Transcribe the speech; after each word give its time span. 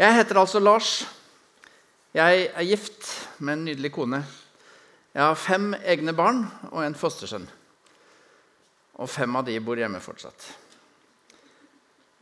Jeg 0.00 0.14
heter 0.16 0.38
altså 0.40 0.56
Lars. 0.62 0.90
Jeg 2.16 2.46
er 2.56 2.64
gift 2.64 3.04
med 3.44 3.58
en 3.58 3.64
nydelig 3.68 3.90
kone. 3.92 4.22
Jeg 5.12 5.20
har 5.20 5.34
fem 5.36 5.74
egne 5.76 6.14
barn 6.16 6.38
og 6.70 6.80
en 6.86 6.94
fostersønn. 6.96 7.44
Og 8.96 9.10
fem 9.12 9.36
av 9.36 9.44
de 9.44 9.58
bor 9.60 9.76
hjemme 9.76 10.00
fortsatt. 10.00 10.46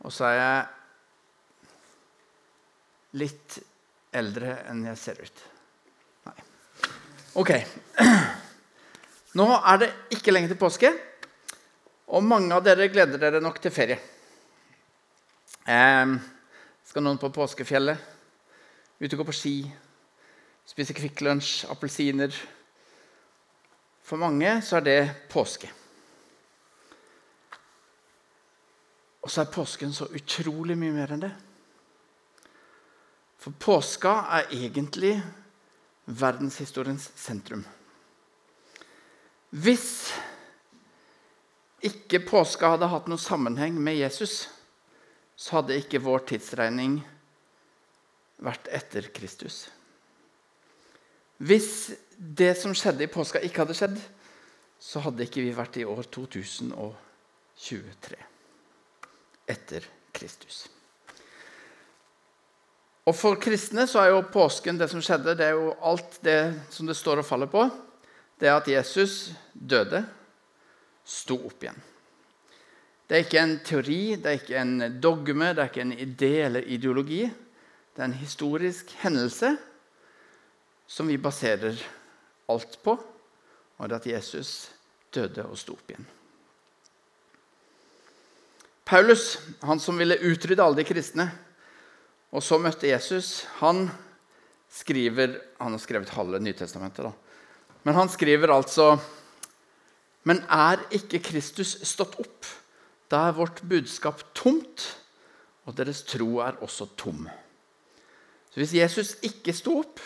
Og 0.03 0.11
så 0.11 0.25
er 0.27 0.35
jeg 0.39 0.65
litt 3.21 3.55
eldre 4.19 4.57
enn 4.67 4.81
jeg 4.89 4.99
ser 4.99 5.21
ut. 5.23 5.43
Nei. 6.27 6.35
Ok. 7.39 7.51
Nå 9.39 9.45
er 9.55 9.79
det 9.85 9.89
ikke 10.17 10.35
lenge 10.35 10.51
til 10.51 10.59
påske, 10.59 10.91
og 12.11 12.27
mange 12.27 12.51
av 12.57 12.65
dere 12.67 12.91
gleder 12.91 13.23
dere 13.23 13.39
nok 13.39 13.61
til 13.63 13.71
ferie. 13.71 13.99
Eh, 15.63 16.19
skal 16.89 17.05
noen 17.05 17.19
på 17.21 17.29
påskefjellet? 17.29 17.99
Ut 18.97 19.13
og 19.13 19.19
gå 19.21 19.25
på 19.27 19.35
ski? 19.37 19.53
Spise 20.65 20.95
Kvikk 20.97 21.21
Lunsj? 21.21 21.67
Appelsiner? 21.69 22.33
For 24.01 24.17
mange 24.17 24.55
så 24.65 24.79
er 24.79 24.87
det 24.87 25.01
påske. 25.29 25.69
Og 29.21 29.29
så 29.29 29.43
er 29.43 29.53
påsken 29.53 29.93
så 29.93 30.09
utrolig 30.17 30.79
mye 30.79 30.95
mer 30.95 31.13
enn 31.13 31.27
det. 31.27 31.31
For 33.39 33.53
påska 33.53 34.15
er 34.39 34.49
egentlig 34.57 35.13
verdenshistoriens 36.09 37.11
sentrum. 37.15 37.61
Hvis 39.53 40.09
ikke 41.85 42.25
påska 42.25 42.73
hadde 42.73 42.89
hatt 42.89 43.05
noen 43.11 43.21
sammenheng 43.21 43.77
med 43.77 44.01
Jesus, 44.01 44.47
så 45.39 45.59
hadde 45.59 45.77
ikke 45.79 46.03
vår 46.03 46.25
tidsregning 46.33 46.99
vært 48.43 48.67
etter 48.75 49.07
Kristus. 49.15 49.69
Hvis 51.39 51.91
det 52.17 52.57
som 52.59 52.73
skjedde 52.75 53.03
i 53.05 53.11
påska, 53.11 53.39
ikke 53.43 53.59
hadde 53.63 53.75
skjedd, 53.77 53.99
så 54.79 54.99
hadde 55.03 55.23
ikke 55.23 55.41
vi 55.45 55.53
vært 55.55 55.77
i 55.79 55.85
år 55.87 56.03
2023 56.11 58.17
etter 59.49 59.87
Kristus. 60.15 60.67
Og 63.07 63.15
For 63.15 63.39
kristne 63.41 63.87
så 63.89 63.99
er 64.03 64.09
jo 64.11 64.29
påsken 64.29 64.77
det 64.77 64.89
som 64.91 65.01
skjedde, 65.01 65.37
det 65.39 65.45
er 65.47 65.55
jo 65.57 65.71
alt 65.79 66.19
det 66.25 66.53
som 66.69 66.87
det 66.87 66.97
står 66.99 67.17
og 67.23 67.27
faller 67.27 67.49
på. 67.49 67.69
Det 68.39 68.47
er 68.47 68.59
at 68.59 68.67
Jesus 68.69 69.31
døde, 69.53 70.03
sto 71.07 71.35
opp 71.47 71.63
igjen. 71.63 71.88
Det 73.09 73.17
er 73.17 73.23
ikke 73.25 73.41
en 73.41 73.55
teori, 73.65 74.01
det 74.21 74.29
er 74.29 74.37
ikke 74.37 74.59
en 74.61 74.99
dogme, 75.01 75.47
det 75.57 75.63
er 75.63 75.71
ikke 75.71 75.81
en 75.81 75.95
idé 75.97 76.33
eller 76.45 76.67
ideologi. 76.69 77.23
Det 77.25 78.03
er 78.03 78.05
en 78.05 78.19
historisk 78.19 78.91
hendelse 79.01 79.55
som 80.85 81.09
vi 81.09 81.17
baserer 81.17 81.79
alt 82.49 82.77
på, 82.85 82.93
og 83.77 83.89
det 83.89 83.95
er 83.95 83.99
at 84.03 84.07
Jesus 84.11 84.69
døde 85.13 85.47
og 85.49 85.57
sto 85.57 85.73
opp 85.73 85.89
igjen. 85.89 86.05
Paulus, 88.89 89.39
han 89.65 89.81
som 89.81 89.97
ville 89.97 90.17
utrydde 90.29 90.63
alle 90.63 90.81
de 90.81 90.85
kristne, 90.85 91.27
og 92.29 92.45
så 92.45 92.61
møtte 92.61 92.89
Jesus, 92.89 93.47
han 93.57 93.87
skriver 94.69 95.39
Han 95.57 95.73
har 95.73 95.81
skrevet 95.81 96.11
halve 96.13 96.39
Nytestamentet, 96.39 97.09
da. 97.09 97.11
Men 97.83 97.95
han 97.95 98.09
skriver 98.09 98.53
altså 98.53 98.99
Men 100.29 100.43
er 100.45 100.83
ikke 100.93 101.23
Kristus 101.25 101.79
stått 101.89 102.19
opp? 102.21 102.45
Da 103.09 103.25
er 103.27 103.37
vårt 103.37 103.63
budskap 103.65 104.21
tomt, 104.37 104.85
og 105.65 105.77
deres 105.77 106.03
tro 106.05 106.39
er 106.45 106.59
også 106.61 106.89
tom. 106.97 107.25
Så 108.49 108.61
hvis 108.61 108.75
Jesus 108.77 109.15
ikke 109.25 109.53
sto 109.53 109.79
opp, 109.81 110.01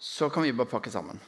så 0.00 0.30
kan 0.32 0.46
vi 0.46 0.54
bare 0.56 0.70
pakke 0.70 0.90
sammen. 0.90 1.20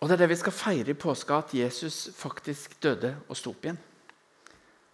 Og 0.00 0.08
Det 0.08 0.14
er 0.14 0.22
det 0.22 0.30
vi 0.32 0.40
skal 0.40 0.56
feire 0.56 0.94
i 0.94 0.96
påska, 0.96 1.38
at 1.38 1.54
Jesus 1.54 2.08
faktisk 2.16 2.78
døde 2.82 3.12
og 3.28 3.36
sto 3.36 3.52
opp 3.52 3.66
igjen. 3.66 3.80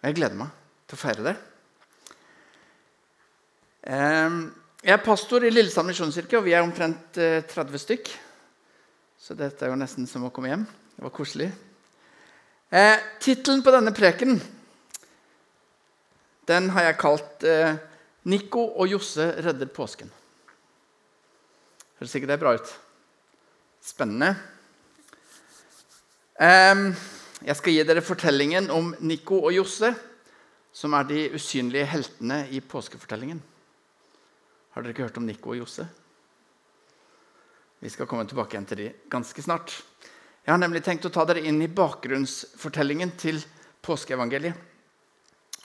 Og 0.03 0.09
Jeg 0.09 0.17
gleder 0.19 0.41
meg 0.41 0.51
til 0.87 0.97
å 0.97 1.01
feire 1.01 1.27
det. 1.29 1.37
Jeg 3.87 4.95
er 4.95 5.05
pastor 5.05 5.47
i 5.47 5.53
Lillesand 5.53 5.87
misjonskirke, 5.87 6.39
og 6.39 6.45
vi 6.47 6.57
er 6.57 6.65
omtrent 6.67 7.15
30 7.15 7.79
stykk. 7.79 8.11
Så 9.19 9.39
dette 9.39 9.65
er 9.65 9.71
jo 9.71 9.79
nesten 9.79 10.11
som 10.11 10.27
å 10.27 10.33
komme 10.35 10.51
hjem. 10.51 10.67
Det 10.97 11.03
var 11.03 11.11
koselig. 11.11 11.51
Eh, 12.71 12.99
Tittelen 13.21 13.63
på 13.63 13.71
denne 13.75 13.93
preken 13.95 14.39
den 16.47 16.71
har 16.71 16.87
jeg 16.87 16.99
kalt 17.01 17.45
eh, 17.47 17.75
'Nico 18.27 18.63
og 18.79 18.89
Josse 18.89 19.25
redder 19.43 19.67
påsken'. 19.67 20.11
Høres 21.99 22.15
ikke 22.15 22.29
det 22.31 22.39
bra 22.39 22.55
ut? 22.55 22.71
Spennende. 23.83 24.37
Eh, 26.39 26.95
jeg 27.47 27.57
skal 27.57 27.73
gi 27.75 27.83
dere 27.87 28.05
fortellingen 28.05 28.71
om 28.71 28.95
Nico 29.01 29.41
og 29.43 29.55
Josse, 29.57 29.93
som 30.73 30.95
er 30.95 31.09
de 31.09 31.29
usynlige 31.35 31.87
heltene 31.87 32.45
i 32.51 32.61
påskefortellingen. 32.61 33.43
Har 34.71 34.83
dere 34.83 34.95
ikke 34.95 35.09
hørt 35.09 35.19
om 35.19 35.27
Nico 35.27 35.51
og 35.51 35.59
Josse? 35.59 35.89
Vi 37.81 37.91
skal 37.91 38.07
komme 38.07 38.27
tilbake 38.29 38.55
igjen 38.55 38.67
til 38.71 38.79
de 38.85 38.93
ganske 39.11 39.43
snart. 39.43 39.73
Jeg 40.47 40.55
har 40.55 40.63
nemlig 40.63 40.85
tenkt 40.87 41.09
å 41.09 41.11
ta 41.11 41.25
dere 41.27 41.43
inn 41.43 41.59
i 41.59 41.67
bakgrunnsfortellingen 41.67 43.17
til 43.19 43.41
påskeevangeliet. 43.83 44.55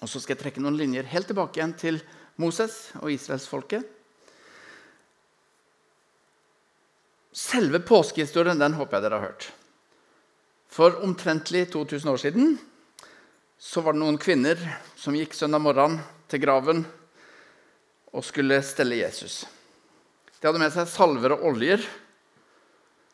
Og 0.02 0.10
så 0.10 0.18
skal 0.18 0.34
jeg 0.34 0.42
trekke 0.42 0.64
noen 0.64 0.80
linjer 0.80 1.06
helt 1.12 1.30
tilbake 1.30 1.60
igjen 1.60 1.76
til 1.78 2.00
Moses 2.42 2.88
og 2.98 3.12
israelsfolket. 3.14 3.86
Selve 7.32 7.84
påskehistorien 7.86 8.58
den 8.58 8.74
håper 8.80 8.98
jeg 8.98 9.06
dere 9.06 9.22
har 9.22 9.30
hørt. 9.30 9.52
For 10.74 10.98
omtrentlig 11.06 11.68
2000 11.70 12.10
år 12.10 12.26
siden 12.26 12.58
så 13.62 13.86
var 13.86 13.94
det 13.94 14.02
noen 14.02 14.18
kvinner 14.18 14.58
som 14.98 15.14
gikk 15.14 15.38
søndag 15.38 15.62
morgen 15.62 16.00
til 16.32 16.42
graven 16.42 16.82
og 18.12 18.26
skulle 18.26 18.64
stelle 18.66 18.98
Jesus. 19.04 19.44
De 20.42 20.50
hadde 20.50 20.60
med 20.64 20.74
seg 20.74 20.90
salver 20.90 21.38
og 21.38 21.52
oljer 21.54 21.86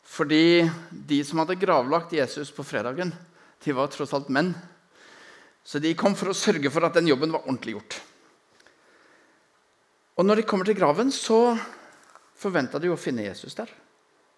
fordi 0.08 0.64
de 0.90 1.20
som 1.24 1.42
hadde 1.42 1.58
gravlagt 1.60 2.14
Jesus 2.16 2.50
på 2.54 2.64
fredagen, 2.64 3.12
de 3.64 3.74
var 3.76 3.90
tross 3.92 4.14
alt 4.16 4.30
menn. 4.32 4.54
Så 5.62 5.80
de 5.84 5.92
kom 5.98 6.14
for 6.16 6.32
å 6.32 6.36
sørge 6.36 6.70
for 6.72 6.86
at 6.86 6.96
den 6.96 7.10
jobben 7.10 7.34
var 7.34 7.44
ordentlig 7.44 7.76
gjort. 7.76 7.98
Og 10.18 10.26
når 10.26 10.40
de 10.40 10.46
kommer 10.48 10.66
til 10.66 10.78
graven, 10.78 11.12
så 11.14 11.52
forventa 12.38 12.80
de 12.80 12.90
å 12.90 12.98
finne 12.98 13.26
Jesus 13.26 13.54
der. 13.58 13.70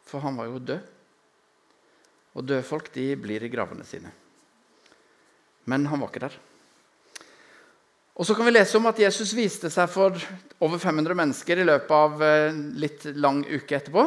For 0.05 0.21
han 0.25 0.37
var 0.37 0.51
jo 0.51 0.59
død. 0.73 0.89
Og 2.35 2.47
døde 2.47 2.67
folk 2.67 2.91
de 2.95 3.13
blir 3.19 3.47
i 3.47 3.51
gravene 3.53 3.87
sine. 3.87 4.11
Men 5.71 5.87
han 5.87 6.03
var 6.03 6.11
ikke 6.11 6.25
der. 6.27 6.37
Og 8.21 8.27
så 8.27 8.35
kan 8.37 8.45
vi 8.45 8.53
lese 8.53 8.77
om 8.77 8.89
at 8.91 8.99
Jesus 9.01 9.33
viste 9.39 9.71
seg 9.73 9.89
for 9.89 10.19
over 10.61 10.83
500 10.83 11.17
mennesker 11.17 11.63
i 11.63 11.69
løpet 11.69 11.95
av 11.95 12.27
en 12.27 12.59
litt 12.83 13.07
lang 13.17 13.41
uke 13.47 13.79
etterpå. 13.79 14.05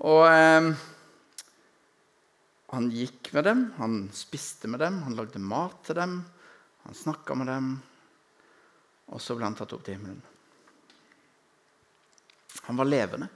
Og 0.00 0.24
eh, 0.30 0.70
han 2.70 2.90
gikk 2.94 3.32
med 3.36 3.44
dem, 3.44 3.64
han 3.76 4.02
spiste 4.14 4.70
med 4.70 4.80
dem, 4.80 5.02
han 5.02 5.16
lagde 5.18 5.42
mat 5.42 5.82
til 5.84 5.98
dem. 5.98 6.20
Han 6.86 6.96
snakka 6.96 7.34
med 7.36 7.50
dem, 7.50 7.70
og 9.12 9.20
så 9.20 9.34
ble 9.36 9.48
han 9.48 9.56
tatt 9.58 9.74
opp 9.76 9.82
til 9.84 9.98
himmelen. 9.98 10.22
Han 12.68 12.78
var 12.78 12.88
levende. 12.88 13.28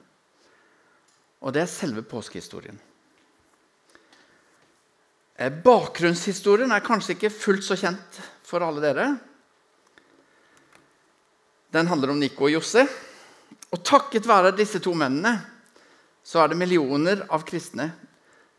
Og 1.44 1.52
det 1.52 1.64
er 1.64 1.70
selve 1.70 2.04
påskehistorien. 2.08 2.78
Eh, 5.34 5.50
bakgrunnshistorien 5.50 6.72
er 6.72 6.86
kanskje 6.86 7.18
ikke 7.18 7.34
fullt 7.34 7.66
så 7.66 7.76
kjent 7.76 8.20
for 8.46 8.64
alle 8.64 8.80
dere. 8.84 9.08
Den 11.74 11.90
handler 11.90 12.14
om 12.14 12.22
Nico 12.22 12.46
og 12.46 12.54
Josse. 12.54 12.86
Og 13.74 13.82
takket 13.84 14.30
være 14.30 14.54
disse 14.56 14.78
to 14.80 14.94
mennene 14.96 15.34
så 16.24 16.40
er 16.40 16.50
det 16.50 16.58
millioner 16.58 17.26
av 17.28 17.44
kristne, 17.46 17.90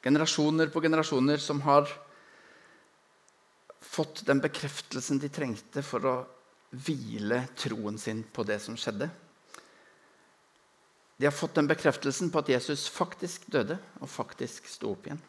generasjoner 0.06 0.70
på 0.70 0.84
generasjoner, 0.86 1.42
som 1.42 1.64
har 1.66 1.90
fått 3.82 4.22
den 4.28 4.42
bekreftelsen 4.44 5.20
de 5.22 5.32
trengte 5.34 5.82
for 5.86 6.06
å 6.06 6.16
hvile 6.86 7.46
troen 7.58 7.98
sin 7.98 8.22
på 8.34 8.46
det 8.46 8.60
som 8.62 8.78
skjedde. 8.78 9.10
De 11.18 11.26
har 11.26 11.34
fått 11.34 11.56
den 11.56 11.70
bekreftelsen 11.70 12.30
på 12.30 12.42
at 12.42 12.52
Jesus 12.52 12.90
faktisk 12.92 13.48
døde 13.52 13.78
og 14.02 14.12
faktisk 14.12 14.68
sto 14.68 14.92
opp 14.92 15.08
igjen. 15.08 15.22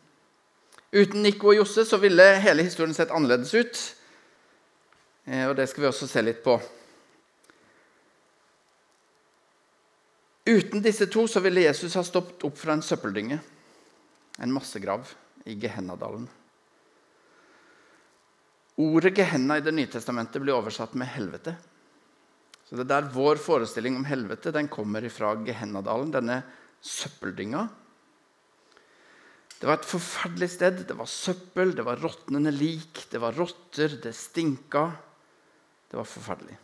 Uten 0.92 1.22
Nico 1.22 1.52
og 1.52 1.60
Josse 1.60 1.84
så 1.86 1.98
ville 2.02 2.24
hele 2.42 2.64
historien 2.66 2.94
sett 2.94 3.12
annerledes 3.14 3.54
ut. 3.54 3.80
Eh, 5.26 5.46
og 5.48 5.56
Det 5.56 5.68
skal 5.70 5.84
vi 5.84 5.88
også 5.90 6.08
se 6.10 6.22
litt 6.22 6.42
på. 6.44 6.58
Uten 10.46 10.82
disse 10.82 11.08
to 11.10 11.26
så 11.26 11.42
ville 11.42 11.64
Jesus 11.66 11.96
ha 11.98 12.04
stoppet 12.06 12.44
opp 12.46 12.58
fra 12.60 12.76
en 12.76 12.84
søppeldynge, 12.84 13.40
en 14.38 14.52
massegrav 14.54 15.08
i 15.46 15.56
Gehennadalen. 15.58 16.28
Ordet 18.76 19.16
Gehenna 19.16 19.56
i 19.56 19.64
Det 19.64 19.72
nye 19.74 19.90
testamentet 19.90 20.42
blir 20.42 20.54
oversatt 20.54 20.94
med 20.94 21.08
helvete. 21.08 21.56
Så 22.66 22.76
det 22.76 22.84
er 22.84 22.92
der 22.92 23.10
Vår 23.14 23.40
forestilling 23.40 23.96
om 23.96 24.06
helvete 24.06 24.52
den 24.54 24.68
kommer 24.68 25.04
ifra 25.06 25.32
Gehennadalen, 25.46 26.12
denne 26.14 26.42
søppeldynga. 26.84 27.64
Det 29.56 29.66
var 29.66 29.80
et 29.80 29.88
forferdelig 29.88 30.50
sted. 30.52 30.82
Det 30.88 30.96
var 30.98 31.08
søppel, 31.08 31.72
det 31.74 31.86
var 31.86 32.02
råtnende 32.02 32.52
lik, 32.52 33.06
det 33.10 33.22
var 33.22 33.34
rotter, 33.38 33.96
det 34.02 34.12
stinka. 34.14 34.90
Det 35.90 35.96
var 35.96 36.06
forferdelig. 36.06 36.58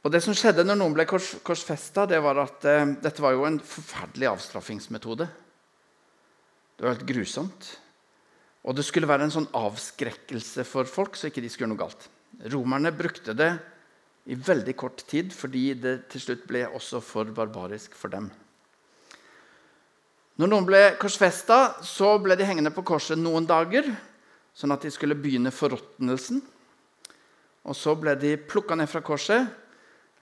Og 0.00 0.12
Det 0.12 0.22
som 0.24 0.32
skjedde 0.36 0.64
når 0.64 0.78
noen 0.80 0.94
ble 0.96 1.04
kors, 1.08 1.34
korsfesta, 1.44 2.06
det 2.08 2.22
var 2.24 2.38
at 2.40 2.64
eh, 2.64 2.94
dette 3.04 3.20
var 3.20 3.34
jo 3.36 3.44
en 3.44 3.58
forferdelig 3.60 4.30
avstraffingsmetode. 4.30 5.26
Det 6.76 6.86
var 6.86 6.94
helt 6.94 7.08
grusomt. 7.08 7.68
Og 8.64 8.76
det 8.76 8.86
skulle 8.88 9.08
være 9.08 9.28
en 9.28 9.34
sånn 9.34 9.50
avskrekkelse 9.56 10.64
for 10.68 10.88
folk, 10.88 11.16
så 11.16 11.28
ikke 11.28 11.44
de 11.44 11.50
skulle 11.52 11.68
gjøre 11.68 11.74
noe 11.74 11.82
galt. 11.82 12.08
Romerne 12.52 12.92
brukte 12.96 13.36
det 13.36 13.50
i 14.30 14.36
veldig 14.36 14.76
kort 14.78 15.04
tid 15.08 15.32
fordi 15.34 15.72
det 15.80 15.94
til 16.12 16.24
slutt 16.24 16.46
ble 16.48 16.64
også 16.68 17.00
for 17.04 17.28
barbarisk 17.36 17.96
for 17.96 18.12
dem. 18.12 18.30
Når 20.40 20.48
noen 20.48 20.64
ble 20.64 20.80
korsfesta, 21.00 21.82
så 21.84 22.14
ble 22.22 22.36
de 22.40 22.46
hengende 22.48 22.72
på 22.72 22.84
korset 22.88 23.20
noen 23.20 23.44
dager, 23.48 23.84
sånn 24.56 24.72
at 24.72 24.80
de 24.80 24.92
skulle 24.92 25.18
begynne 25.18 25.52
forråtnelsen. 25.52 26.40
Og 27.68 27.76
så 27.76 27.92
ble 28.00 28.14
de 28.16 28.38
plukka 28.40 28.78
ned 28.78 28.88
fra 28.88 29.02
korset, 29.04 29.50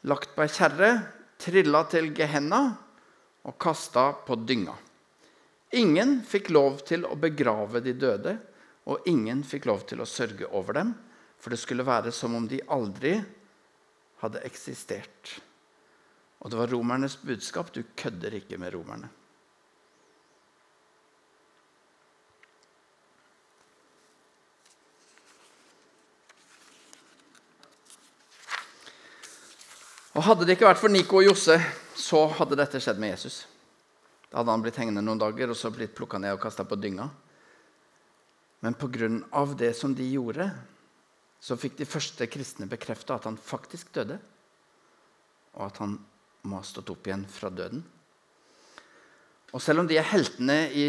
lagt 0.06 0.34
på 0.36 0.44
ei 0.44 0.52
kjerre, 0.52 0.90
trilla 1.38 1.84
til 1.90 2.12
Gehenna 2.14 2.60
og 3.48 3.56
kasta 3.60 4.12
på 4.26 4.36
dynga. 4.46 4.76
Ingen 5.78 6.20
fikk 6.24 6.52
lov 6.54 6.80
til 6.88 7.04
å 7.04 7.16
begrave 7.20 7.82
de 7.84 7.92
døde, 7.98 8.38
og 8.88 9.04
ingen 9.10 9.42
fikk 9.44 9.66
lov 9.68 9.84
til 9.88 10.00
å 10.00 10.08
sørge 10.08 10.48
over 10.56 10.78
dem, 10.78 10.94
for 11.38 11.52
det 11.52 11.60
skulle 11.60 11.86
være 11.86 12.12
som 12.14 12.34
om 12.38 12.46
de 12.48 12.62
aldri 12.72 13.18
hadde 14.22 14.42
eksistert. 14.48 15.34
Og 16.40 16.50
det 16.50 16.58
var 16.60 16.72
romernes 16.72 17.18
budskap 17.20 17.70
du 17.74 17.82
kødder 17.98 18.38
ikke 18.38 18.58
med 18.60 18.72
romerne. 18.74 19.10
Og 30.18 30.24
Hadde 30.26 30.48
det 30.48 30.56
ikke 30.56 30.66
vært 30.66 30.80
for 30.80 30.90
Nico 30.90 31.20
og 31.20 31.28
Josse, 31.28 31.54
så 31.94 32.24
hadde 32.40 32.56
dette 32.58 32.80
skjedd 32.82 32.98
med 32.98 33.12
Jesus. 33.12 33.44
Da 34.26 34.40
hadde 34.40 34.50
han 34.50 34.64
blitt 34.64 34.78
hengende 34.80 35.04
noen 35.04 35.20
dager 35.20 35.52
og 35.52 35.58
så 35.58 35.70
blitt 35.70 35.92
plukka 35.94 36.18
ned 36.18 36.34
og 36.34 36.40
kasta 36.42 36.64
på 36.66 36.74
dynga. 36.74 37.06
Men 38.66 38.74
pga. 38.74 39.06
det 39.54 39.76
som 39.78 39.94
de 39.94 40.02
gjorde, 40.10 40.48
så 41.38 41.54
fikk 41.54 41.76
de 41.78 41.86
første 41.86 42.26
kristne 42.26 42.66
bekrefta 42.66 43.14
at 43.14 43.28
han 43.30 43.38
faktisk 43.38 43.92
døde, 43.94 44.18
og 45.54 45.68
at 45.68 45.78
han 45.84 45.94
må 46.42 46.58
ha 46.58 46.66
stått 46.66 46.90
opp 46.90 47.06
igjen 47.06 47.22
fra 47.30 47.52
døden. 47.54 47.84
Og 49.54 49.62
selv 49.62 49.84
om 49.84 49.86
de 49.86 50.00
er 50.02 50.10
heltene 50.16 50.58
i 50.74 50.88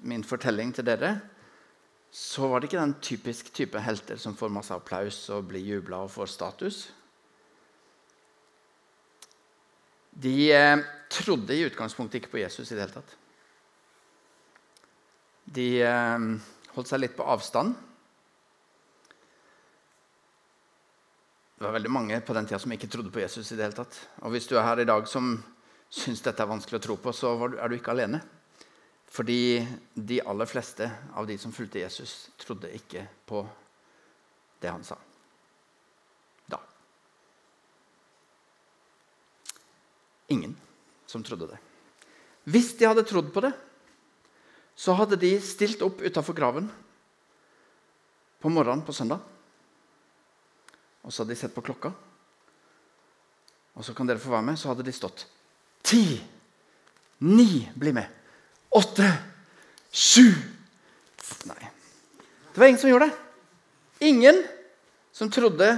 min 0.00 0.24
fortelling 0.24 0.72
til 0.72 0.88
dere, 0.88 1.18
så 2.08 2.48
var 2.48 2.60
det 2.60 2.72
ikke 2.72 2.80
den 2.80 2.96
typisk 3.04 3.52
type 3.52 3.84
helter 3.84 4.16
som 4.16 4.32
får 4.32 4.56
masse 4.56 4.72
applaus 4.72 5.26
og 5.28 5.52
blir 5.52 5.60
jubla 5.60 6.06
og 6.06 6.14
får 6.16 6.32
status. 6.38 6.82
De 10.12 10.52
eh, 10.52 10.78
trodde 11.12 11.56
i 11.56 11.64
utgangspunktet 11.68 12.20
ikke 12.20 12.34
på 12.34 12.42
Jesus 12.42 12.70
i 12.70 12.76
det 12.76 12.84
hele 12.84 12.96
tatt. 12.98 13.14
De 15.52 15.68
eh, 15.84 16.26
holdt 16.76 16.90
seg 16.90 17.00
litt 17.00 17.16
på 17.16 17.26
avstand. 17.28 17.74
Det 21.56 21.68
var 21.68 21.76
veldig 21.78 21.94
mange 21.94 22.20
på 22.26 22.34
den 22.34 22.48
tida 22.48 22.58
som 22.58 22.72
ikke 22.74 22.90
trodde 22.90 23.12
på 23.14 23.22
Jesus. 23.22 23.52
i 23.52 23.56
det 23.56 23.68
hele 23.68 23.76
tatt. 23.76 23.98
Og 24.26 24.34
Hvis 24.34 24.48
du 24.50 24.56
er 24.58 24.66
her 24.66 24.82
i 24.82 24.88
dag 24.88 25.06
som 25.08 25.36
syns 25.92 26.24
dette 26.24 26.42
er 26.42 26.50
vanskelig 26.50 26.80
å 26.80 26.86
tro 26.88 26.96
på, 26.98 27.12
så 27.14 27.36
er 27.46 27.68
du 27.68 27.76
ikke 27.76 27.92
alene. 27.94 28.18
Fordi 29.12 29.60
de 29.94 30.22
aller 30.24 30.48
fleste 30.48 30.88
av 31.14 31.28
de 31.28 31.36
som 31.38 31.52
fulgte 31.52 31.84
Jesus, 31.84 32.32
trodde 32.40 32.72
ikke 32.72 33.04
på 33.28 33.44
det 34.58 34.72
han 34.72 34.84
sa. 34.84 34.96
Ingen 40.32 40.54
som 41.06 41.24
trodde 41.24 41.50
det. 41.52 41.60
Hvis 42.48 42.72
de 42.78 42.88
hadde 42.88 43.04
trodd 43.06 43.30
på 43.34 43.42
det, 43.44 43.52
så 44.74 44.96
hadde 44.98 45.20
de 45.20 45.34
stilt 45.44 45.82
opp 45.84 46.00
utafor 46.02 46.34
graven 46.34 46.70
på 48.42 48.50
morgenen 48.50 48.82
på 48.86 48.94
søndag. 48.96 49.20
Og 51.02 51.12
så 51.12 51.22
hadde 51.22 51.34
de 51.34 51.40
sett 51.42 51.54
på 51.54 51.64
klokka. 51.64 51.92
Og 53.76 53.84
så 53.84 53.94
kan 53.96 54.08
dere 54.08 54.22
få 54.22 54.32
være 54.32 54.46
med. 54.50 54.58
Så 54.58 54.70
hadde 54.70 54.86
de 54.86 54.94
stått 54.94 55.26
ti, 55.82 56.04
ni 57.22 57.68
Bli 57.74 57.92
med. 57.94 58.08
Åtte, 58.72 59.06
sju 59.92 60.32
Nei. 61.46 61.70
Det 62.52 62.60
var 62.60 62.66
ingen 62.66 62.80
som 62.80 62.90
gjorde 62.90 63.08
det. 63.08 64.06
Ingen 64.06 64.42
som 65.12 65.30
trodde 65.30 65.68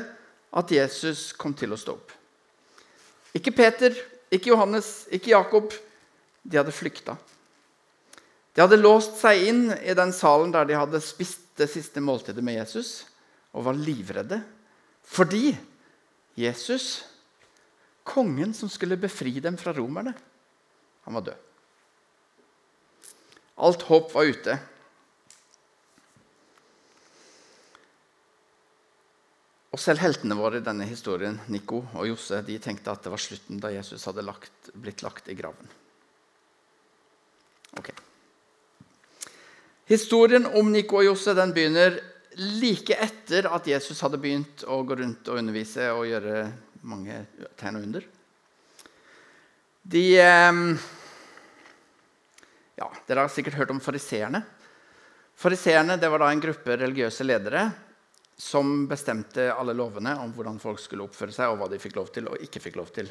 at 0.50 0.70
Jesus 0.70 1.32
kom 1.32 1.54
til 1.54 1.72
å 1.74 1.78
stå 1.78 1.94
opp. 1.94 2.12
Ikke 3.34 3.52
Peter, 3.54 3.94
ikke 4.34 4.52
Johannes, 4.52 5.06
ikke 5.14 5.32
Jakob. 5.32 5.72
De 6.44 6.58
hadde 6.60 6.74
flykta. 6.74 7.16
De 8.54 8.62
hadde 8.62 8.78
låst 8.78 9.16
seg 9.18 9.48
inn 9.48 9.64
i 9.80 9.96
den 9.96 10.12
salen 10.14 10.52
der 10.54 10.66
de 10.68 10.76
hadde 10.78 11.00
spist 11.02 11.42
det 11.58 11.68
siste 11.70 12.02
måltidet 12.02 12.42
med 12.44 12.58
Jesus, 12.58 13.04
og 13.54 13.66
var 13.68 13.78
livredde 13.78 14.40
fordi 15.04 15.52
Jesus, 16.34 17.04
kongen 18.08 18.54
som 18.56 18.70
skulle 18.72 18.96
befri 18.98 19.36
dem 19.44 19.58
fra 19.60 19.74
romerne, 19.76 20.14
han 21.04 21.18
var 21.18 21.26
død. 21.26 21.42
Alt 23.68 23.84
håp 23.86 24.14
var 24.14 24.30
ute. 24.32 24.56
Og 29.74 29.80
Selv 29.82 29.98
heltene 30.04 30.36
våre 30.38 30.60
i 30.60 30.62
denne 30.62 30.86
historien, 30.86 31.34
Nico 31.50 31.80
og 31.98 32.06
Josse, 32.06 32.38
de 32.46 32.60
tenkte 32.62 32.92
at 32.92 33.02
det 33.02 33.10
var 33.10 33.18
slutten 33.18 33.58
da 33.58 33.72
Jesus 33.74 34.04
hadde 34.06 34.22
lagt, 34.22 34.68
blitt 34.70 35.02
lagt 35.02 35.26
i 35.26 35.34
graven. 35.34 35.66
Ok. 37.80 37.90
Historien 39.90 40.46
om 40.46 40.70
Nico 40.70 41.00
og 41.00 41.08
Josse 41.08 41.34
den 41.34 41.50
begynner 41.56 41.98
like 42.62 42.94
etter 43.02 43.48
at 43.50 43.66
Jesus 43.66 43.98
hadde 44.06 44.20
begynt 44.22 44.62
å 44.70 44.78
gå 44.86 44.94
rundt 45.00 45.26
og 45.32 45.40
undervise 45.42 45.88
og 45.90 46.06
gjøre 46.06 46.44
mange 46.86 47.18
tegn 47.58 47.80
og 47.80 47.88
under. 47.88 48.06
De 49.82 50.04
ehm, 50.22 50.68
ja, 52.78 52.92
Dere 53.08 53.26
har 53.26 53.34
sikkert 53.34 53.58
hørt 53.58 53.74
om 53.74 53.82
fariseerne. 53.82 54.44
Fariseerne 55.34 55.98
var 55.98 56.22
da 56.22 56.30
en 56.30 56.44
gruppe 56.46 56.78
religiøse 56.78 57.26
ledere 57.26 57.66
som 58.36 58.86
bestemte 58.90 59.46
alle 59.54 59.74
lovene 59.76 60.16
om 60.18 60.32
hvordan 60.34 60.58
folk 60.62 60.80
skulle 60.82 61.06
oppføre 61.06 61.34
seg, 61.34 61.50
og 61.50 61.60
hva 61.60 61.68
de 61.70 61.78
fikk 61.82 61.98
lov 61.98 62.10
til 62.14 62.28
og 62.30 62.42
ikke 62.42 62.62
fikk 62.62 62.78
lov 62.80 62.90
til. 62.94 63.10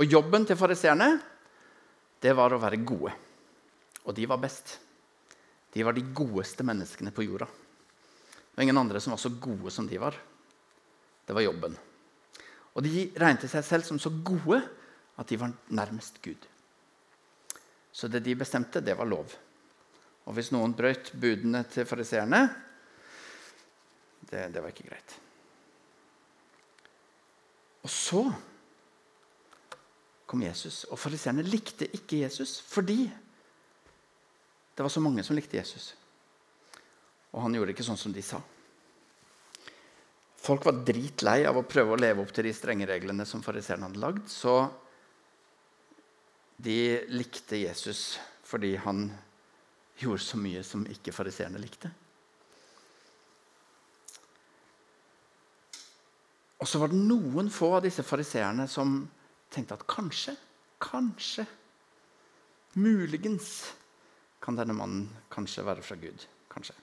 Og 0.00 0.06
Jobben 0.06 0.46
til 0.48 0.58
fariseerne 0.58 1.10
det 2.20 2.32
var 2.36 2.52
å 2.52 2.60
være 2.60 2.80
gode. 2.84 3.12
Og 4.04 4.16
de 4.16 4.26
var 4.28 4.40
best. 4.40 4.78
De 5.72 5.84
var 5.84 5.96
de 5.96 6.04
godeste 6.16 6.64
menneskene 6.66 7.12
på 7.14 7.24
jorda. 7.24 7.46
Var 8.54 8.64
ingen 8.64 8.80
andre 8.80 9.00
som 9.00 9.14
var 9.14 9.22
så 9.22 9.32
gode 9.40 9.72
som 9.72 9.86
de 9.88 10.00
var. 10.00 10.16
Det 11.24 11.36
var 11.36 11.44
jobben. 11.46 11.76
Og 12.74 12.84
de 12.84 13.06
regnet 13.18 13.48
seg 13.48 13.64
selv 13.66 13.86
som 13.86 14.00
så 14.00 14.10
gode 14.10 14.60
at 15.20 15.28
de 15.28 15.38
var 15.40 15.52
nærmest 15.68 16.20
Gud. 16.24 16.42
Så 17.92 18.08
det 18.08 18.22
de 18.24 18.36
bestemte, 18.38 18.80
det 18.80 18.96
var 18.96 19.08
lov. 19.08 19.32
Og 20.28 20.36
hvis 20.36 20.52
noen 20.54 20.74
brøt 20.76 21.12
budene 21.18 21.64
til 21.70 21.88
fariseerne, 21.88 22.44
det, 24.28 24.48
det 24.54 24.62
var 24.62 24.72
ikke 24.72 24.88
greit. 24.90 25.16
Og 27.80 27.90
så 27.90 28.22
kom 30.30 30.44
Jesus, 30.44 30.84
og 30.92 31.00
fariseerne 31.00 31.42
likte 31.42 31.88
ikke 31.96 32.22
Jesus 32.22 32.60
fordi 32.62 33.08
det 34.76 34.84
var 34.84 34.92
så 34.92 35.02
mange 35.02 35.24
som 35.26 35.36
likte 35.36 35.58
Jesus. 35.58 35.90
Og 37.34 37.42
han 37.44 37.54
gjorde 37.56 37.74
ikke 37.74 37.84
sånn 37.84 37.98
som 38.00 38.14
de 38.14 38.22
sa. 38.24 38.38
Folk 40.40 40.64
var 40.64 40.78
dritlei 40.86 41.42
av 41.44 41.58
å 41.60 41.66
prøve 41.68 41.94
å 41.94 42.00
leve 42.00 42.22
opp 42.22 42.30
til 42.32 42.46
de 42.48 42.54
strenge 42.56 42.88
reglene 42.88 43.26
som 43.28 43.42
fariseerne 43.44 43.90
hadde 43.90 44.00
lagd, 44.00 44.30
så 44.32 44.70
de 46.60 46.78
likte 47.12 47.60
Jesus 47.60 48.18
fordi 48.48 48.72
han 48.82 49.04
gjorde 50.00 50.24
så 50.24 50.40
mye 50.40 50.62
som 50.66 50.86
ikke 50.88 51.12
fariseerne 51.14 51.60
likte. 51.60 51.90
Og 56.60 56.68
så 56.68 56.80
var 56.80 56.92
det 56.92 57.00
noen 57.00 57.48
få 57.52 57.72
av 57.78 57.84
disse 57.84 58.04
fariseerne 58.04 58.66
som 58.68 59.02
tenkte 59.50 59.78
at 59.78 59.86
kanskje, 59.88 60.36
kanskje, 60.82 61.46
muligens 62.76 63.72
kan 64.40 64.56
denne 64.56 64.76
mannen 64.76 65.08
kanskje 65.32 65.64
være 65.66 65.82
fra 65.84 65.96
Gud. 66.00 66.26
Kanskje. 66.50 66.74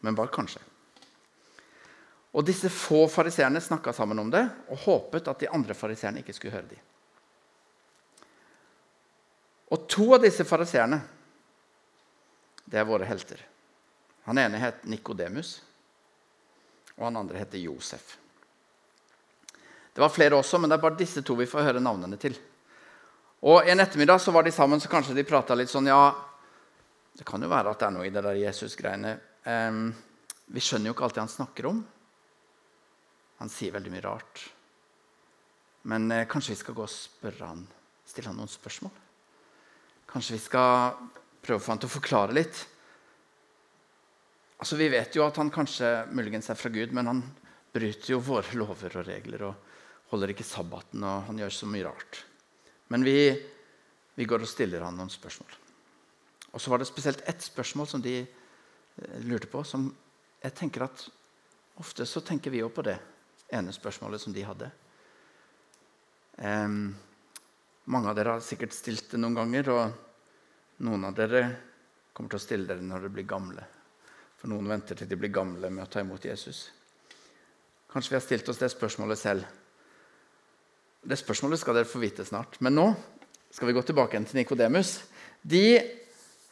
men 0.00 0.14
bare 0.14 0.30
kanskje. 0.30 0.60
Og 2.32 2.44
disse 2.46 2.68
få 2.70 3.08
fariseerne 3.10 3.60
snakka 3.60 3.92
sammen 3.92 4.18
om 4.18 4.30
det 4.30 4.44
og 4.68 4.78
håpet 4.84 5.28
at 5.30 5.40
de 5.40 5.48
andre 5.50 5.74
fariseerne 5.74 6.22
ikke 6.22 6.34
skulle 6.36 6.54
høre 6.54 6.70
dem. 6.70 6.84
Og 9.74 9.88
to 9.90 10.12
av 10.14 10.22
disse 10.22 10.46
fariseerne, 10.48 11.00
det 12.64 12.78
er 12.78 12.86
våre 12.88 13.08
helter. 13.08 13.40
Han 14.28 14.38
ene 14.38 14.60
het 14.60 14.84
Nikodemus, 14.88 15.58
og 16.96 17.08
han 17.08 17.20
andre 17.20 17.42
heter 17.42 17.60
Josef. 17.60 18.16
Det 19.98 20.02
var 20.04 20.12
flere 20.14 20.36
også, 20.38 20.60
men 20.62 20.70
det 20.70 20.76
er 20.76 20.82
bare 20.84 20.94
disse 20.94 21.24
to 21.26 21.34
vi 21.34 21.46
får 21.50 21.64
høre 21.66 21.80
navnene 21.82 22.14
til. 22.22 22.36
Og 23.50 23.66
En 23.66 23.80
ettermiddag 23.82 24.20
så 24.22 24.30
var 24.30 24.44
de 24.46 24.52
sammen, 24.54 24.78
så 24.78 24.86
kanskje 24.86 25.16
de 25.16 25.24
prata 25.26 25.56
litt 25.58 25.72
sånn 25.72 25.90
Ja, 25.90 26.14
det 27.18 27.26
kan 27.26 27.42
jo 27.42 27.48
være 27.50 27.72
at 27.74 27.80
det 27.82 27.88
er 27.88 27.94
noe 27.96 28.06
i 28.06 28.12
det 28.14 28.22
der 28.22 28.38
Jesus-greiene. 28.38 29.16
Um, 29.42 29.90
vi 30.54 30.62
skjønner 30.62 30.86
jo 30.86 30.94
ikke 30.94 31.08
alltid 31.08 31.24
han 31.24 31.34
snakker 31.34 31.66
om. 31.72 31.82
Han 33.42 33.50
sier 33.50 33.74
veldig 33.74 33.96
mye 33.96 34.06
rart. 34.06 34.46
Men 35.90 36.06
eh, 36.14 36.28
kanskje 36.30 36.54
vi 36.54 36.62
skal 36.62 36.78
gå 36.78 36.86
og 36.86 36.94
spørre 36.94 37.50
han, 37.50 37.66
stille 38.06 38.30
han 38.30 38.38
noen 38.38 38.54
spørsmål? 38.54 38.94
Kanskje 40.14 40.38
vi 40.38 40.44
skal 40.46 40.94
prøve 41.42 41.58
å 41.58 41.64
få 41.64 41.74
han 41.74 41.82
til 41.82 41.90
å 41.90 41.96
forklare 41.98 42.38
litt? 42.38 42.66
Altså, 44.62 44.78
Vi 44.78 44.94
vet 44.94 45.18
jo 45.18 45.26
at 45.26 45.42
han 45.42 45.50
kanskje 45.50 46.06
muligens 46.14 46.54
er 46.54 46.60
fra 46.60 46.70
Gud, 46.70 46.94
men 46.94 47.10
han 47.10 47.30
bryter 47.74 48.14
jo 48.14 48.22
våre 48.22 48.54
lover 48.54 49.02
og 49.02 49.10
regler 49.10 49.50
og 49.50 49.64
holder 50.10 50.32
ikke 50.32 50.46
sabbaten, 50.46 51.04
og 51.04 51.26
han 51.28 51.40
gjør 51.42 51.54
så 51.54 51.68
mye 51.68 51.86
rart. 51.86 52.22
Men 52.88 53.04
vi, 53.04 53.18
vi 54.16 54.26
går 54.28 54.44
og 54.44 54.50
stiller 54.50 54.84
han 54.86 54.96
noen 54.96 55.12
spørsmål. 55.12 55.56
Og 56.52 56.62
så 56.62 56.72
var 56.72 56.80
det 56.80 56.88
spesielt 56.88 57.24
ett 57.28 57.44
spørsmål 57.44 57.88
som 57.90 58.02
de 58.02 58.16
eh, 58.22 59.18
lurte 59.28 59.50
på, 59.52 59.62
som 59.64 59.90
jeg 60.42 60.54
tenker 60.56 60.86
at 60.86 61.04
ofte 61.78 62.06
så 62.08 62.22
tenker 62.24 62.50
vi 62.54 62.62
jo 62.62 62.70
på 62.72 62.84
det 62.86 62.96
ene 63.54 63.72
spørsmålet 63.74 64.22
som 64.22 64.32
de 64.32 64.46
hadde. 64.46 64.70
Um, 66.38 66.94
mange 67.90 68.10
av 68.10 68.16
dere 68.18 68.36
har 68.36 68.44
sikkert 68.44 68.76
stilt 68.76 69.10
det 69.12 69.20
noen 69.20 69.36
ganger, 69.38 69.70
og 69.74 70.84
noen 70.86 71.08
av 71.08 71.16
dere 71.18 71.42
kommer 72.12 72.30
til 72.32 72.40
å 72.40 72.44
stille 72.44 72.68
dere 72.68 72.84
når 72.84 73.06
dere 73.06 73.16
blir 73.16 73.28
gamle. 73.28 73.64
For 74.38 74.50
noen 74.50 74.70
venter 74.70 74.98
til 74.98 75.08
de 75.10 75.18
blir 75.18 75.34
gamle 75.34 75.70
med 75.70 75.84
å 75.84 75.90
ta 75.90 76.02
imot 76.04 76.28
Jesus. 76.28 76.68
Kanskje 77.90 78.12
vi 78.12 78.18
har 78.18 78.26
stilt 78.26 78.50
oss 78.52 78.60
det 78.60 78.70
spørsmålet 78.70 79.18
selv. 79.18 79.46
Det 81.02 81.18
spørsmålet 81.18 81.60
skal 81.60 81.76
dere 81.78 81.88
få 81.88 82.00
vite 82.02 82.24
snart. 82.24 82.58
Men 82.60 82.74
nå 82.74 82.86
skal 83.50 83.68
vi 83.68 83.76
gå 83.76 83.82
tilbake 83.82 84.20
til 84.24 84.40
Nikodemus. 84.40 84.98
De 85.42 85.80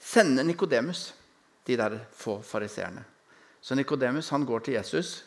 sender 0.01 0.47
Nikodemus, 0.47 1.13
de 1.67 1.77
der 1.77 1.99
få 2.15 2.41
fariseerne. 2.43 3.05
Så 3.61 3.75
Nikodemus 3.75 4.31
går 4.31 4.59
til 4.59 4.75
Jesus 4.75 5.25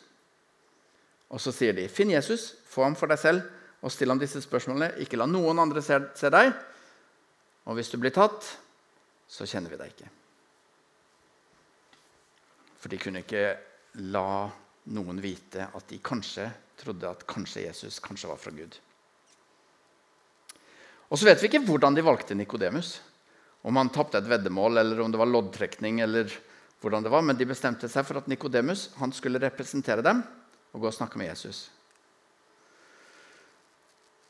og 1.30 1.42
så 1.42 1.54
sier 1.54 1.74
de, 1.78 1.88
'Finn 1.88 2.12
Jesus, 2.12 2.56
få 2.66 2.84
ham 2.84 2.96
for 2.96 3.08
deg 3.08 3.20
selv, 3.20 3.42
og 3.82 3.92
still 3.92 4.10
ham 4.10 4.20
disse 4.20 4.42
spørsmålene.' 4.42 4.98
'Ikke 4.98 5.18
la 5.18 5.26
noen 5.26 5.60
andre 5.60 5.82
se, 5.82 6.00
se 6.16 6.30
deg.' 6.30 6.54
Og 7.66 7.76
hvis 7.76 7.90
du 7.90 7.98
blir 7.98 8.10
tatt, 8.10 8.58
så 9.28 9.46
kjenner 9.46 9.70
vi 9.70 9.78
deg 9.78 9.94
ikke. 9.94 10.10
For 12.80 12.90
de 12.90 12.98
kunne 12.98 13.22
ikke 13.22 13.58
la 14.10 14.50
noen 14.90 15.22
vite 15.22 15.70
at 15.76 15.88
de 15.88 16.00
kanskje 16.00 16.50
trodde 16.78 17.10
at 17.10 17.28
kanskje 17.28 17.68
Jesus 17.68 18.00
kanskje 18.00 18.30
var 18.30 18.38
fra 18.38 18.52
Gud. 18.52 18.80
Og 21.10 21.18
så 21.18 21.26
vet 21.26 21.42
vi 21.42 21.50
ikke 21.50 21.66
hvordan 21.66 21.98
de 21.98 22.06
valgte 22.06 22.38
Nikodemus. 22.38 23.00
Om 23.66 23.76
han 23.76 23.90
tapte 23.92 24.22
et 24.22 24.30
veddemål, 24.30 24.78
eller 24.78 25.02
om 25.02 25.12
det 25.12 25.20
var 25.20 25.30
loddtrekning. 25.30 26.00
eller 26.00 26.32
hvordan 26.82 27.04
det 27.04 27.12
var, 27.12 27.22
Men 27.22 27.38
de 27.38 27.46
bestemte 27.46 27.90
seg 27.90 28.06
for 28.06 28.18
at 28.18 28.28
Nikodemus 28.28 28.90
skulle 29.14 29.40
representere 29.40 30.02
dem 30.02 30.24
og 30.74 30.82
gå 30.82 30.88
og 30.88 30.94
snakke 30.94 31.18
med 31.18 31.28
Jesus. 31.28 31.70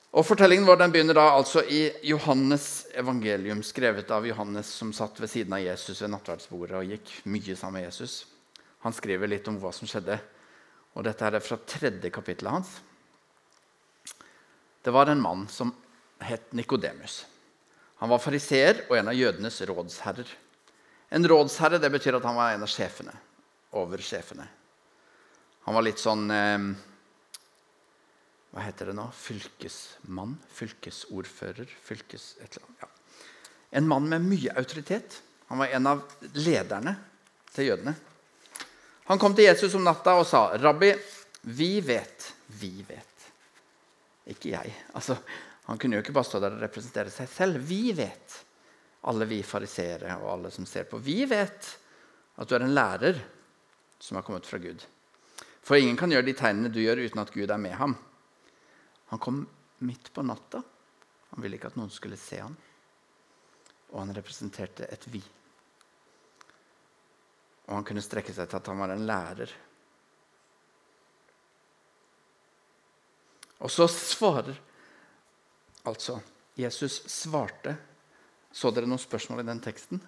Og 0.10 0.26
Fortellingen 0.26 0.66
vår 0.66 0.80
den 0.82 0.92
begynner 0.92 1.14
da 1.14 1.28
altså 1.36 1.62
i 1.62 1.92
Johannes 2.02 2.88
evangelium, 2.98 3.62
skrevet 3.62 4.10
av 4.10 4.26
Johannes 4.26 4.72
som 4.74 4.94
satt 4.94 5.20
ved 5.22 5.30
siden 5.30 5.54
av 5.54 5.62
Jesus 5.62 6.02
ved 6.02 6.10
nattverdsbordet 6.10 6.80
og 6.80 6.90
gikk 6.90 7.12
mye 7.30 7.56
sammen 7.56 7.78
med 7.78 7.86
Jesus. 7.92 8.26
Han 8.82 8.96
skriver 8.96 9.30
litt 9.30 9.48
om 9.52 9.60
hva 9.62 9.70
som 9.76 9.86
skjedde. 9.90 10.18
Og 10.98 11.06
Dette 11.06 11.28
er 11.28 11.38
fra 11.44 11.60
tredje 11.70 12.10
kapittelet 12.10 12.56
hans. 12.56 12.72
Det 14.82 14.90
var 14.96 15.12
en 15.12 15.22
mann 15.22 15.46
som 15.52 15.76
het 16.20 16.54
Nikodemus. 16.54 17.24
Han 18.00 18.12
var 18.12 18.22
fariseer 18.24 18.86
og 18.88 18.96
en 18.98 19.12
av 19.12 19.18
jødenes 19.18 19.62
rådsherrer. 19.68 20.30
En 21.10 21.26
rådsherre 21.28 21.80
det 21.82 21.90
betyr 21.92 22.20
at 22.20 22.28
han 22.28 22.38
var 22.38 22.54
en 22.54 22.64
av 22.64 22.72
sjefene 22.72 23.16
over 23.80 24.02
sjefene. 24.02 24.46
Han 25.68 25.76
var 25.76 25.86
litt 25.86 26.02
sånn 26.02 26.30
eh, 26.34 26.70
Hva 28.50 28.64
heter 28.66 28.90
det 28.90 28.96
nå? 28.98 29.10
Fylkesmann? 29.14 30.38
Fylkesordfører? 30.58 31.70
Fylkes... 31.86 32.32
Et 32.42 32.56
eller 32.56 32.66
annet. 32.66 32.86
Ja. 32.86 33.28
En 33.78 33.90
mann 33.90 34.08
med 34.10 34.26
mye 34.26 34.56
autoritet. 34.58 35.20
Han 35.52 35.62
var 35.62 35.76
en 35.76 35.90
av 35.92 36.02
lederne 36.34 36.96
til 37.54 37.70
jødene. 37.70 37.94
Han 39.10 39.22
kom 39.22 39.36
til 39.38 39.48
Jesus 39.50 39.76
om 39.78 39.86
natta 39.86 40.16
og 40.18 40.28
sa, 40.30 40.52
'Rabbi, 40.54 40.92
vi 41.58 41.80
vet, 41.82 42.34
vi 42.62 42.86
vet.' 42.86 43.06
Ikke 44.30 44.52
jeg. 44.54 44.74
Altså, 44.94 45.18
han 45.70 45.78
kunne 45.78 46.00
jo 46.00 46.02
ikke 46.02 46.16
bare 46.16 46.26
stå 46.26 46.40
der 46.42 46.56
og 46.56 46.64
representere 46.64 47.12
seg 47.14 47.28
selv. 47.30 47.60
Vi 47.62 47.92
vet, 47.94 48.38
alle 49.06 49.28
vi 49.30 49.44
fariseere 49.46 50.16
og 50.18 50.32
alle 50.32 50.50
som 50.54 50.66
ser 50.66 50.88
på. 50.90 50.98
Vi 50.98 51.22
vet 51.30 51.68
at 52.42 52.50
du 52.50 52.56
er 52.58 52.66
en 52.66 52.74
lærer 52.74 53.20
som 54.02 54.18
har 54.18 54.26
kommet 54.26 54.48
fra 54.50 54.58
Gud. 54.64 54.82
For 55.62 55.78
ingen 55.78 55.98
kan 56.00 56.10
gjøre 56.10 56.26
de 56.26 56.34
tegnene 56.34 56.72
du 56.74 56.80
gjør, 56.82 57.04
uten 57.06 57.22
at 57.22 57.34
Gud 57.36 57.52
er 57.54 57.62
med 57.62 57.76
ham. 57.78 57.94
Han 59.12 59.22
kom 59.22 59.44
midt 59.86 60.10
på 60.14 60.24
natta. 60.26 60.64
Han 61.36 61.44
ville 61.44 61.60
ikke 61.60 61.70
at 61.70 61.78
noen 61.78 61.94
skulle 61.94 62.18
se 62.18 62.40
ham. 62.42 62.56
Og 63.92 64.00
han 64.02 64.14
representerte 64.18 64.88
et 64.90 65.06
vi. 65.14 65.22
Og 67.68 67.76
han 67.76 67.86
kunne 67.86 68.02
strekke 68.02 68.34
seg 68.34 68.50
til 68.50 68.58
at 68.58 68.72
han 68.72 68.82
var 68.82 68.96
en 68.96 69.06
lærer. 69.06 69.54
Og 73.62 73.70
så 73.70 73.86
svarer 73.92 74.58
altså 75.88 76.20
Jesus 76.60 77.02
svarte. 77.08 77.76
Så 78.52 78.72
dere 78.74 78.90
noen 78.90 79.02
spørsmål 79.02 79.44
i 79.44 79.48
den 79.48 79.62
teksten? 79.62 80.02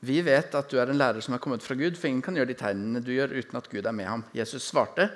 Vi 0.00 0.16
vet 0.24 0.54
at 0.56 0.70
du 0.72 0.78
er 0.80 0.88
en 0.88 0.96
lærer 0.96 1.20
som 1.20 1.36
er 1.36 1.42
kommet 1.44 1.64
fra 1.64 1.76
Gud, 1.76 1.98
for 1.98 2.08
ingen 2.08 2.24
kan 2.24 2.38
gjøre 2.38 2.48
de 2.48 2.56
tegnene 2.56 3.02
du 3.04 3.12
gjør, 3.12 3.34
uten 3.36 3.60
at 3.60 3.68
Gud 3.68 3.84
er 3.84 3.92
med 3.92 4.08
ham. 4.08 4.24
Jesus 4.32 4.64
svarte, 4.64 5.10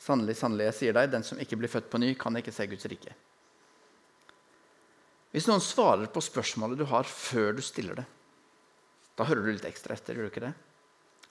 sannelig, 0.00 0.38
sannelig, 0.40 0.70
jeg 0.70 0.78
sier 0.78 0.96
deg, 0.96 1.12
den 1.12 1.26
som 1.26 1.40
ikke 1.40 1.58
blir 1.60 1.72
født 1.72 1.90
på 1.92 2.00
ny, 2.00 2.14
kan 2.16 2.40
ikke 2.40 2.54
se 2.54 2.66
Guds 2.70 2.88
rike. 2.88 3.12
Hvis 5.34 5.48
noen 5.50 5.60
svarer 5.60 6.08
på 6.14 6.22
spørsmålet 6.24 6.80
du 6.80 6.86
har, 6.88 7.04
før 7.04 7.58
du 7.58 7.62
stiller 7.64 8.00
det, 8.00 8.06
da 9.18 9.26
hører 9.28 9.44
du 9.44 9.52
litt 9.52 9.68
ekstra 9.68 9.94
etter. 9.94 10.16
gjør 10.16 10.30
du 10.30 10.32
ikke 10.32 10.46
det? 10.46 10.54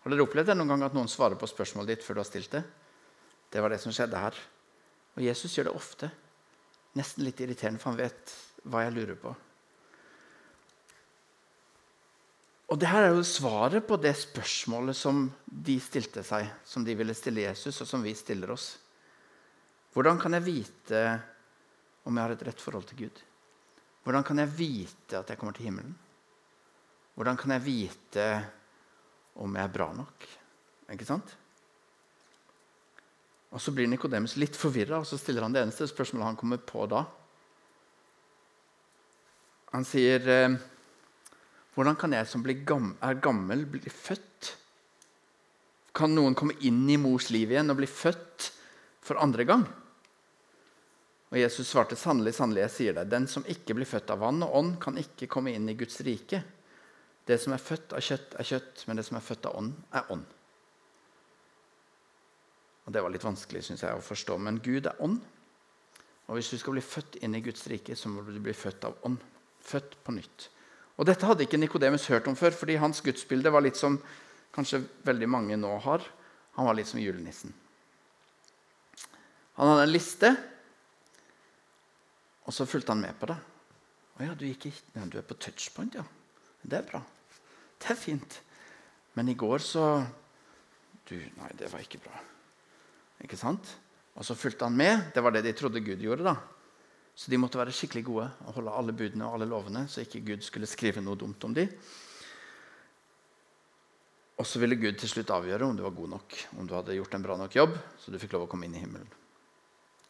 Har 0.04 0.12
dere 0.12 0.24
opplevd 0.28 0.52
det 0.52 0.56
noen 0.60 0.76
gang 0.76 0.86
at 0.86 0.96
noen 0.96 1.10
svarer 1.12 1.40
på 1.40 1.50
spørsmålet 1.50 1.96
ditt 1.96 2.06
før 2.06 2.20
du 2.20 2.22
har 2.22 2.28
stilt 2.30 2.52
det? 2.54 2.62
Det 3.52 3.64
var 3.64 3.74
det 3.74 3.80
som 3.82 3.94
skjedde 3.96 4.20
her. 4.20 4.38
Og 5.18 5.24
Jesus 5.26 5.56
gjør 5.56 5.70
det 5.70 5.76
ofte. 5.80 6.10
Nesten 6.98 7.26
litt 7.26 7.42
irriterende, 7.42 7.82
for 7.82 7.94
han 7.94 8.04
vet 8.04 8.36
hva 8.70 8.84
jeg 8.86 8.96
lurer 8.96 9.18
på. 9.20 9.34
Og 12.74 12.80
det 12.82 12.90
her 12.90 13.06
er 13.06 13.12
jo 13.14 13.26
svaret 13.28 13.86
på 13.86 14.00
det 14.02 14.16
spørsmålet 14.18 14.98
som 14.98 15.28
de 15.46 15.76
stilte 15.84 16.24
seg, 16.26 16.48
som 16.66 16.86
de 16.86 16.96
ville 16.98 17.14
stille 17.18 17.44
Jesus, 17.46 17.82
og 17.84 17.90
som 17.90 18.02
vi 18.06 18.16
stiller 18.18 18.54
oss. 18.54 18.72
Hvordan 19.94 20.18
kan 20.22 20.34
jeg 20.34 20.48
vite 20.48 21.04
om 22.10 22.18
jeg 22.18 22.26
har 22.26 22.34
et 22.34 22.48
rett 22.48 22.64
forhold 22.64 22.88
til 22.90 23.04
Gud? 23.04 23.22
Hvordan 24.04 24.26
kan 24.26 24.42
jeg 24.42 24.56
vite 24.58 25.20
at 25.20 25.30
jeg 25.30 25.40
kommer 25.40 25.54
til 25.56 25.70
himmelen? 25.70 25.94
Hvordan 27.14 27.38
kan 27.38 27.54
jeg 27.54 27.66
vite 27.68 28.26
om 29.38 29.54
jeg 29.54 29.70
er 29.70 29.76
bra 29.78 29.92
nok? 29.94 30.26
Ikke 30.94 31.08
sant? 31.08 31.38
Og 33.54 33.62
Så 33.62 33.72
blir 33.72 33.88
Nikodemus 33.88 34.36
litt 34.42 34.58
forvirra, 34.58 35.04
og 35.04 35.08
så 35.08 35.20
stiller 35.22 35.46
han 35.46 35.54
det 35.54 35.62
eneste 35.62 35.86
spørsmålet 35.90 36.32
han 36.32 36.40
kommer 36.40 36.58
på 36.58 36.88
da. 36.90 37.04
Han 39.74 39.86
sier 39.86 40.26
eh, 40.30 40.56
hvordan 41.74 41.98
kan 41.98 42.14
jeg 42.14 42.30
som 42.30 42.44
er 42.46 43.22
gammel, 43.22 43.66
bli 43.66 43.90
født? 43.90 44.52
Kan 45.94 46.14
noen 46.14 46.36
komme 46.38 46.58
inn 46.66 46.84
i 46.90 46.98
mors 46.98 47.30
liv 47.34 47.54
igjen 47.54 47.70
og 47.70 47.78
bli 47.78 47.90
født 47.90 48.50
for 49.02 49.22
andre 49.22 49.46
gang? 49.46 49.66
Og 51.34 51.40
Jesus 51.42 51.70
svarte 51.70 51.98
sannelig, 51.98 52.36
sannelig, 52.38 52.68
jeg 52.68 52.74
sier 52.74 52.98
deg, 52.98 53.10
den 53.10 53.26
som 53.30 53.46
ikke 53.50 53.74
blir 53.78 53.90
født 53.90 54.14
av 54.14 54.22
vann 54.22 54.46
og 54.46 54.54
ånd, 54.60 54.76
kan 54.82 54.98
ikke 55.02 55.30
komme 55.30 55.54
inn 55.54 55.66
i 55.70 55.78
Guds 55.78 55.98
rike. 56.06 56.44
Det 57.26 57.40
som 57.42 57.56
er 57.56 57.62
født 57.62 57.96
av 57.98 58.06
kjøtt, 58.06 58.36
er 58.38 58.50
kjøtt, 58.50 58.84
men 58.86 59.00
det 59.00 59.06
som 59.08 59.18
er 59.18 59.26
født 59.26 59.50
av 59.50 59.58
ånd, 59.58 59.74
er 59.98 60.14
ånd. 60.14 60.28
Og 62.86 62.94
Det 62.94 63.04
var 63.04 63.14
litt 63.14 63.24
vanskelig 63.24 63.64
synes 63.64 63.84
jeg, 63.86 63.96
å 63.96 64.04
forstå, 64.04 64.38
men 64.38 64.60
Gud 64.64 64.88
er 64.90 65.00
ånd. 65.04 65.22
Og 66.28 66.38
hvis 66.38 66.50
du 66.52 66.58
skal 66.60 66.76
bli 66.76 66.84
født 66.84 67.20
inn 67.24 67.36
i 67.36 67.44
Guds 67.44 67.66
rike, 67.72 67.96
så 67.96 68.10
må 68.12 68.24
du 68.28 68.40
bli 68.44 68.56
født 68.56 68.88
av 68.88 68.98
ånd. 69.08 69.20
Født 69.64 69.96
på 70.04 70.16
nytt. 70.16 70.50
Og 71.00 71.08
Dette 71.08 71.26
hadde 71.26 71.46
ikke 71.46 71.60
Nikodemus 71.60 72.08
hørt 72.12 72.28
om 72.30 72.36
før, 72.38 72.54
fordi 72.56 72.78
hans 72.82 73.02
gudsbilde 73.04 73.52
var 73.52 73.64
litt 73.66 73.80
som 73.80 73.98
kanskje 74.54 74.84
veldig 75.08 75.30
mange 75.32 75.58
nå 75.58 75.72
har. 75.86 76.04
Han 76.58 76.68
var 76.70 76.78
litt 76.78 76.90
som 76.92 77.02
julenissen. 77.02 77.54
Han 79.58 79.70
hadde 79.70 79.88
en 79.88 79.94
liste, 79.94 80.32
og 82.44 82.54
så 82.54 82.68
fulgte 82.70 82.94
han 82.94 83.04
med 83.04 83.16
på 83.20 83.30
det. 83.32 83.38
'Å 84.14 84.26
ja, 84.28 84.34
du, 84.38 84.46
gikk 84.46 84.68
hit. 84.70 84.84
ja, 84.94 85.06
du 85.10 85.18
er 85.18 85.26
på 85.26 85.38
touchpoint, 85.42 85.96
ja. 85.98 86.04
Det 86.62 86.78
er 86.78 86.86
bra. 86.86 87.02
Det 87.82 87.90
er 87.90 87.98
fint.' 87.98 88.42
Men 89.14 89.30
i 89.30 89.38
går 89.38 89.60
så 89.62 90.06
Du, 91.10 91.16
nei, 91.16 91.50
det 91.60 91.68
var 91.68 91.82
ikke 91.84 92.00
bra. 92.00 92.33
Ikke 93.24 93.40
sant? 93.40 93.76
Og 94.14 94.26
så 94.28 94.36
fulgte 94.38 94.68
han 94.68 94.76
med. 94.78 95.10
Det 95.16 95.24
var 95.24 95.34
det 95.34 95.46
de 95.48 95.56
trodde 95.58 95.82
Gud 95.84 96.02
gjorde. 96.04 96.24
da. 96.28 96.36
Så 97.16 97.30
de 97.30 97.38
måtte 97.38 97.60
være 97.60 97.74
skikkelig 97.74 98.06
gode 98.08 98.30
og 98.48 98.56
holde 98.58 98.74
alle 98.74 98.96
budene 98.98 99.28
og 99.28 99.38
alle 99.38 99.50
lovene, 99.50 99.86
så 99.88 100.02
ikke 100.02 100.24
Gud 100.32 100.46
skulle 100.46 100.70
skrive 100.70 101.02
noe 101.02 101.18
dumt 101.20 101.44
om 101.46 101.54
de. 101.54 101.68
Og 104.42 104.48
så 104.50 104.60
ville 104.60 104.80
Gud 104.82 104.98
til 104.98 105.12
slutt 105.12 105.30
avgjøre 105.30 105.68
om 105.68 105.78
du 105.78 105.84
var 105.86 105.94
god 105.94 106.10
nok, 106.16 106.38
om 106.58 106.68
du 106.68 106.74
hadde 106.74 106.96
gjort 106.98 107.14
en 107.14 107.26
bra 107.26 107.38
nok 107.38 107.54
jobb, 107.54 107.76
så 108.02 108.12
du 108.12 108.18
fikk 108.18 108.34
lov 108.34 108.48
å 108.48 108.50
komme 108.50 108.66
inn 108.66 108.74
i 108.74 108.82
himmelen. 108.82 109.12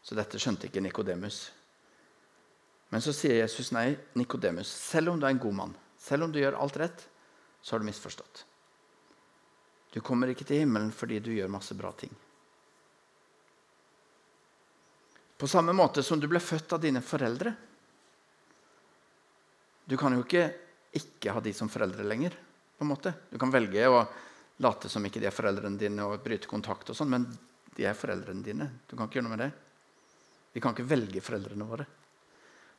Så 0.03 0.15
dette 0.15 0.39
skjønte 0.39 0.70
ikke 0.70 0.84
Nikodemus. 0.84 1.43
Men 2.91 3.03
så 3.03 3.12
sier 3.15 3.41
Jesus 3.41 3.74
nei, 3.75 3.98
Nikodemus, 4.15 4.72
selv 4.72 5.12
om 5.12 5.20
du 5.20 5.27
er 5.27 5.36
en 5.36 5.43
god 5.43 5.60
mann, 5.60 5.75
selv 6.00 6.27
om 6.27 6.32
du 6.32 6.39
gjør 6.39 6.60
alt 6.62 6.79
rett, 6.79 7.05
så 7.63 7.75
har 7.75 7.84
du 7.84 7.88
misforstått. 7.88 8.46
Du 9.93 10.00
kommer 10.01 10.32
ikke 10.32 10.48
til 10.48 10.63
himmelen 10.63 10.91
fordi 10.96 11.20
du 11.24 11.34
gjør 11.36 11.51
masse 11.51 11.75
bra 11.77 11.91
ting. 12.00 12.12
På 15.44 15.48
samme 15.52 15.74
måte 15.76 16.00
som 16.08 16.22
du 16.24 16.30
ble 16.32 16.40
født 16.40 16.72
av 16.72 16.80
dine 16.80 17.02
foreldre. 17.04 17.52
Du 19.84 19.98
kan 20.00 20.16
jo 20.16 20.22
ikke 20.24 20.46
ikke 20.96 21.34
ha 21.36 21.42
de 21.44 21.52
som 21.52 21.68
foreldre 21.68 22.06
lenger. 22.08 22.38
på 22.78 22.86
en 22.86 22.88
måte. 22.88 23.14
Du 23.30 23.36
kan 23.38 23.52
velge 23.52 23.90
å 23.92 24.00
late 24.64 24.88
som 24.88 25.04
ikke 25.04 25.20
de 25.20 25.28
er 25.28 25.36
foreldrene 25.36 25.78
dine 25.78 26.08
og 26.08 26.24
bryte 26.24 26.48
kontakt, 26.48 26.90
og 26.90 26.96
sånn, 26.96 27.12
men 27.12 27.28
de 27.76 27.84
er 27.84 27.94
foreldrene 27.94 28.44
dine. 28.44 28.70
Du 28.88 28.96
kan 28.96 29.12
ikke 29.12 29.20
gjøre 29.20 29.28
noe 29.28 29.36
med 29.36 29.44
det. 29.44 29.52
Vi 30.56 30.64
kan 30.64 30.72
ikke 30.72 30.88
velge 30.96 31.28
foreldrene 31.28 31.68
våre. 31.68 31.92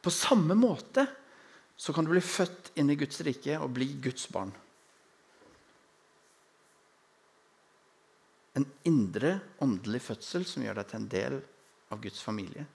På 0.01 0.09
samme 0.09 0.57
måte 0.57 1.05
så 1.77 1.93
kan 1.93 2.09
du 2.09 2.17
bli 2.17 2.25
født 2.25 2.73
inn 2.81 2.89
i 2.89 2.97
Guds 2.97 3.21
rike 3.29 3.61
og 3.61 3.77
bli 3.77 3.93
Guds 4.01 4.25
barn. 4.33 4.57
En 8.57 8.65
indre 8.89 9.41
åndelig 9.61 10.07
fødsel 10.09 10.49
som 10.49 10.65
gjør 10.65 10.81
deg 10.81 10.89
til 10.89 11.05
en 11.05 11.13
del 11.21 11.43
av 11.95 12.03
Guds 12.03 12.21
familie. 12.23 12.67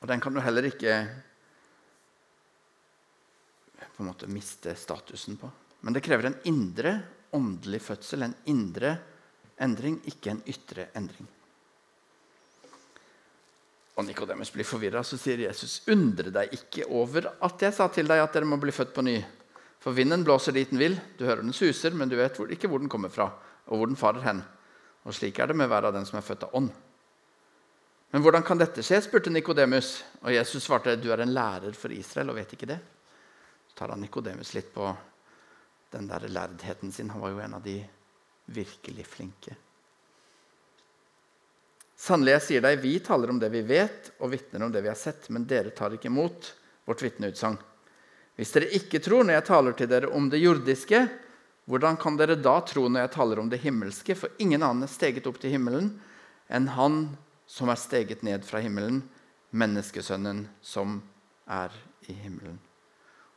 Og 0.00 0.08
den 0.08 0.20
kan 0.20 0.34
du 0.34 0.42
heller 0.44 0.66
ikke 0.68 0.96
på 3.94 4.02
en 4.02 4.10
måte 4.10 4.28
miste 4.28 4.74
statusen 4.76 5.38
på. 5.40 5.48
Men 5.84 5.94
det 5.94 6.02
krever 6.04 6.30
en 6.30 6.40
indre 6.48 6.96
åndelig 7.36 7.82
fødsel, 7.84 8.24
en 8.24 8.34
indre 8.50 8.96
endring, 9.62 10.00
ikke 10.10 10.32
en 10.32 10.42
ytre 10.50 10.88
endring. 10.96 11.28
Og 13.94 14.06
Nikodemus 14.08 14.50
blir 14.50 14.66
forvirra, 14.66 15.04
så 15.06 15.18
sier 15.20 15.44
Jesus.: 15.44 15.82
Undre 15.92 16.32
deg 16.34 16.56
ikke 16.56 16.88
over 16.90 17.28
at 17.46 17.62
jeg 17.62 17.76
sa 17.76 17.86
til 17.92 18.08
deg 18.10 18.22
at 18.22 18.34
dere 18.34 18.48
må 18.48 18.58
bli 18.58 18.74
født 18.74 18.94
på 18.96 19.04
ny. 19.06 19.20
For 19.84 19.94
vinden 19.94 20.24
blåser 20.24 20.56
dit 20.56 20.70
den 20.72 20.80
vil, 20.80 20.96
du 21.18 21.26
hører 21.28 21.44
den 21.44 21.54
suser, 21.54 21.94
men 21.94 22.08
du 22.08 22.16
vet 22.18 22.40
ikke 22.56 22.70
hvor 22.72 22.80
den 22.82 22.90
kommer 22.90 23.12
fra, 23.12 23.28
og 23.68 23.78
hvor 23.78 23.90
den 23.90 24.00
farer 24.00 24.24
hen. 24.24 24.40
Og 25.04 25.14
slik 25.14 25.38
er 25.38 25.52
det 25.52 25.56
med 25.60 25.68
hver 25.68 25.84
av 25.84 25.94
den 25.94 26.06
som 26.08 26.18
er 26.18 26.26
født 26.26 26.46
av 26.48 26.56
ånd. 26.56 26.72
Men 28.14 28.22
hvordan 28.22 28.44
kan 28.46 28.60
dette 28.60 28.78
skje? 28.86 29.00
spurte 29.02 29.30
Nikodemus. 29.34 30.04
Og 30.22 30.30
Jesus 30.30 30.62
svarte 30.62 30.92
du 31.02 31.08
er 31.10 31.24
en 31.24 31.32
lærer 31.34 31.74
for 31.74 31.90
Israel 31.90 32.28
og 32.30 32.36
vet 32.38 32.52
ikke 32.54 32.68
det. 32.70 32.76
Så 33.66 33.80
tar 33.80 33.90
han 33.90 34.04
Nikodemus 34.04 34.52
litt 34.54 34.68
på 34.70 34.86
den 35.90 36.06
der 36.06 36.28
lærdheten 36.30 36.92
sin. 36.94 37.10
Han 37.10 37.24
var 37.24 37.32
jo 37.32 37.40
en 37.42 37.56
av 37.58 37.64
de 37.64 37.74
virkelig 38.54 39.06
flinke. 39.16 39.56
Sannelig, 41.98 42.36
jeg 42.36 42.44
sier 42.46 42.62
deg, 42.62 42.78
vi 42.84 42.92
taler 43.02 43.34
om 43.34 43.40
det 43.42 43.50
vi 43.50 43.64
vet, 43.66 44.12
og 44.22 44.30
vitner 44.30 44.62
om 44.62 44.70
det 44.70 44.84
vi 44.86 44.92
har 44.92 45.00
sett, 45.02 45.26
men 45.34 45.48
dere 45.50 45.74
tar 45.74 45.98
ikke 45.98 46.12
imot 46.12 46.52
vårt 46.86 47.02
vitneutsagn. 47.02 47.58
Hvis 48.38 48.54
dere 48.54 48.70
ikke 48.78 49.02
tror 49.02 49.26
når 49.26 49.40
jeg 49.40 49.48
taler 49.50 49.74
til 49.74 49.90
dere 49.90 50.14
om 50.14 50.30
det 50.30 50.44
jordiske, 50.44 51.02
hvordan 51.66 51.98
kan 51.98 52.22
dere 52.22 52.38
da 52.38 52.60
tro 52.62 52.86
når 52.86 53.08
jeg 53.08 53.14
taler 53.18 53.42
om 53.42 53.50
det 53.50 53.62
himmelske? 53.66 54.14
For 54.14 54.38
ingen 54.38 54.62
annen 54.62 54.86
er 54.86 54.94
steget 54.94 55.26
opp 55.26 55.42
til 55.42 55.58
himmelen 55.58 55.96
enn 56.46 56.70
Han 56.78 57.02
som 57.54 57.70
er 57.70 57.78
steget 57.78 58.24
ned 58.26 58.42
fra 58.46 58.58
himmelen, 58.62 59.04
menneskesønnen 59.54 60.48
som 60.64 60.98
er 61.46 61.74
i 62.10 62.16
himmelen. 62.24 62.58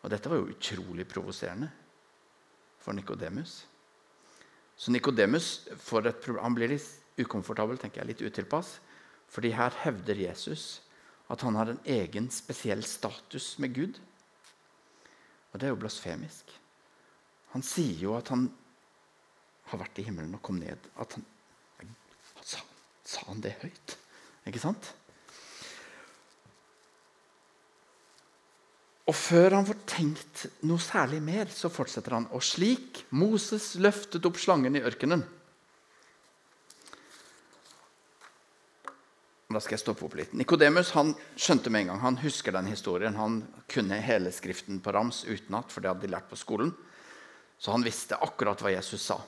Og 0.01 0.09
Dette 0.09 0.29
var 0.31 0.39
jo 0.39 0.53
utrolig 0.53 1.05
provoserende 1.09 1.69
for 2.81 2.97
Nikodemus. 2.97 3.59
Så 4.77 4.93
Nikodemus 4.93 5.67
blir 5.67 6.71
litt 6.71 7.21
ukomfortabel, 7.21 7.77
tenker 7.81 8.01
jeg, 8.01 8.09
litt 8.13 8.25
utilpass. 8.25 8.77
Fordi 9.29 9.51
her 9.53 9.73
hevder 9.83 10.21
Jesus 10.21 10.79
at 11.27 11.43
han 11.43 11.57
har 11.59 11.73
en 11.73 11.81
egen, 11.83 12.29
spesiell 12.31 12.85
status 12.87 13.57
med 13.59 13.75
Gud. 13.75 13.99
Og 15.51 15.59
det 15.59 15.67
er 15.67 15.75
jo 15.75 15.81
blasfemisk. 15.81 16.53
Han 17.53 17.65
sier 17.65 17.99
jo 18.05 18.15
at 18.17 18.31
han 18.31 18.47
har 19.67 19.81
vært 19.83 19.99
i 19.99 20.07
himmelen 20.07 20.37
og 20.37 20.43
kom 20.45 20.61
ned. 20.61 20.89
At 20.95 21.17
han, 21.17 21.25
sa, 22.41 22.63
sa 23.03 23.27
han 23.27 23.43
det 23.43 23.57
høyt? 23.61 23.97
Ikke 24.47 24.63
sant? 24.63 24.93
Og 29.07 29.15
før 29.15 29.55
han 29.55 29.67
får 29.67 29.79
tenkt 29.87 30.45
noe 30.67 30.83
særlig 30.83 31.21
mer, 31.23 31.47
så 31.51 31.71
fortsetter 31.71 32.17
han. 32.17 32.27
Og 32.35 32.43
slik 32.43 33.05
Moses 33.15 33.75
løftet 33.79 34.25
opp 34.27 34.39
slangen 34.41 34.75
i 34.75 34.83
ørkenen 34.83 35.23
Da 39.47 39.61
skal 39.63 39.77
jeg 39.77 39.81
stoppe 39.85 40.03
opp 40.03 40.17
litt. 40.19 40.33
Nikodemus 40.35 40.89
skjønte 40.91 41.71
med 41.71 41.85
en 41.85 41.93
gang, 41.93 42.01
han 42.03 42.17
husker 42.19 42.51
den 42.51 42.67
historien. 42.67 43.15
Han 43.15 43.39
kunne 43.71 43.95
hele 44.03 44.33
Skriften 44.35 44.81
på 44.83 44.91
rams 44.91 45.21
utenat, 45.23 45.71
for 45.71 45.79
det 45.79 45.87
hadde 45.87 46.03
de 46.03 46.11
lært 46.11 46.27
på 46.27 46.39
skolen. 46.39 46.73
Så 47.57 47.71
han 47.71 47.85
visste 47.85 48.19
akkurat 48.21 48.59
hva 48.61 48.73
Jesus 48.75 49.07
sa. 49.07 49.21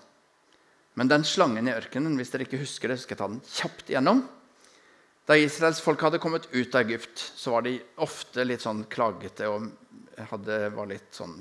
Men 0.99 1.07
den 1.07 1.23
slangen 1.23 1.71
i 1.71 1.73
ørkenen, 1.73 2.19
hvis 2.19 2.33
dere 2.33 2.43
ikke 2.43 2.59
husker 2.59 2.91
det, 2.91 2.99
så 2.99 3.07
skal 3.07 3.15
jeg 3.15 3.21
ta 3.21 3.29
den 3.31 3.41
kjapt 3.47 3.93
igjennom. 3.93 4.25
Da 5.29 5.35
Israels 5.37 5.77
folk 5.85 6.01
hadde 6.01 6.17
kommet 6.17 6.47
ut 6.55 6.73
av 6.73 6.87
Egypt, 6.87 7.19
så 7.37 7.51
var 7.53 7.61
de 7.61 7.75
ofte 8.01 8.41
litt 8.47 8.63
sånn 8.63 8.79
klagete 8.89 9.45
og 9.45 9.67
hadde, 10.31 10.55
var 10.73 10.87
litt 10.89 11.11
sånn 11.13 11.35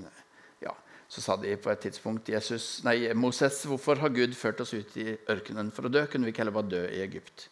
ja, 0.61 0.75
Så 1.09 1.23
sa 1.25 1.39
de 1.41 1.55
på 1.57 1.71
et 1.73 1.81
tidspunkt 1.87 2.29
Jesus, 2.29 2.83
nei, 2.85 3.15
Moses, 3.17 3.63
hvorfor 3.65 3.97
har 4.03 4.13
Gud 4.13 4.35
ført 4.37 4.61
oss 4.61 4.75
ut 4.77 4.97
i 5.01 5.15
ørkenen 5.33 5.71
for 5.73 5.89
å 5.89 5.93
dø? 5.93 6.03
Kunne 6.05 6.29
vi 6.29 6.35
ikke 6.35 6.43
heller 6.43 6.57
bare 6.59 6.69
dø 6.75 6.83
i 6.85 7.01
Egypt? 7.01 7.47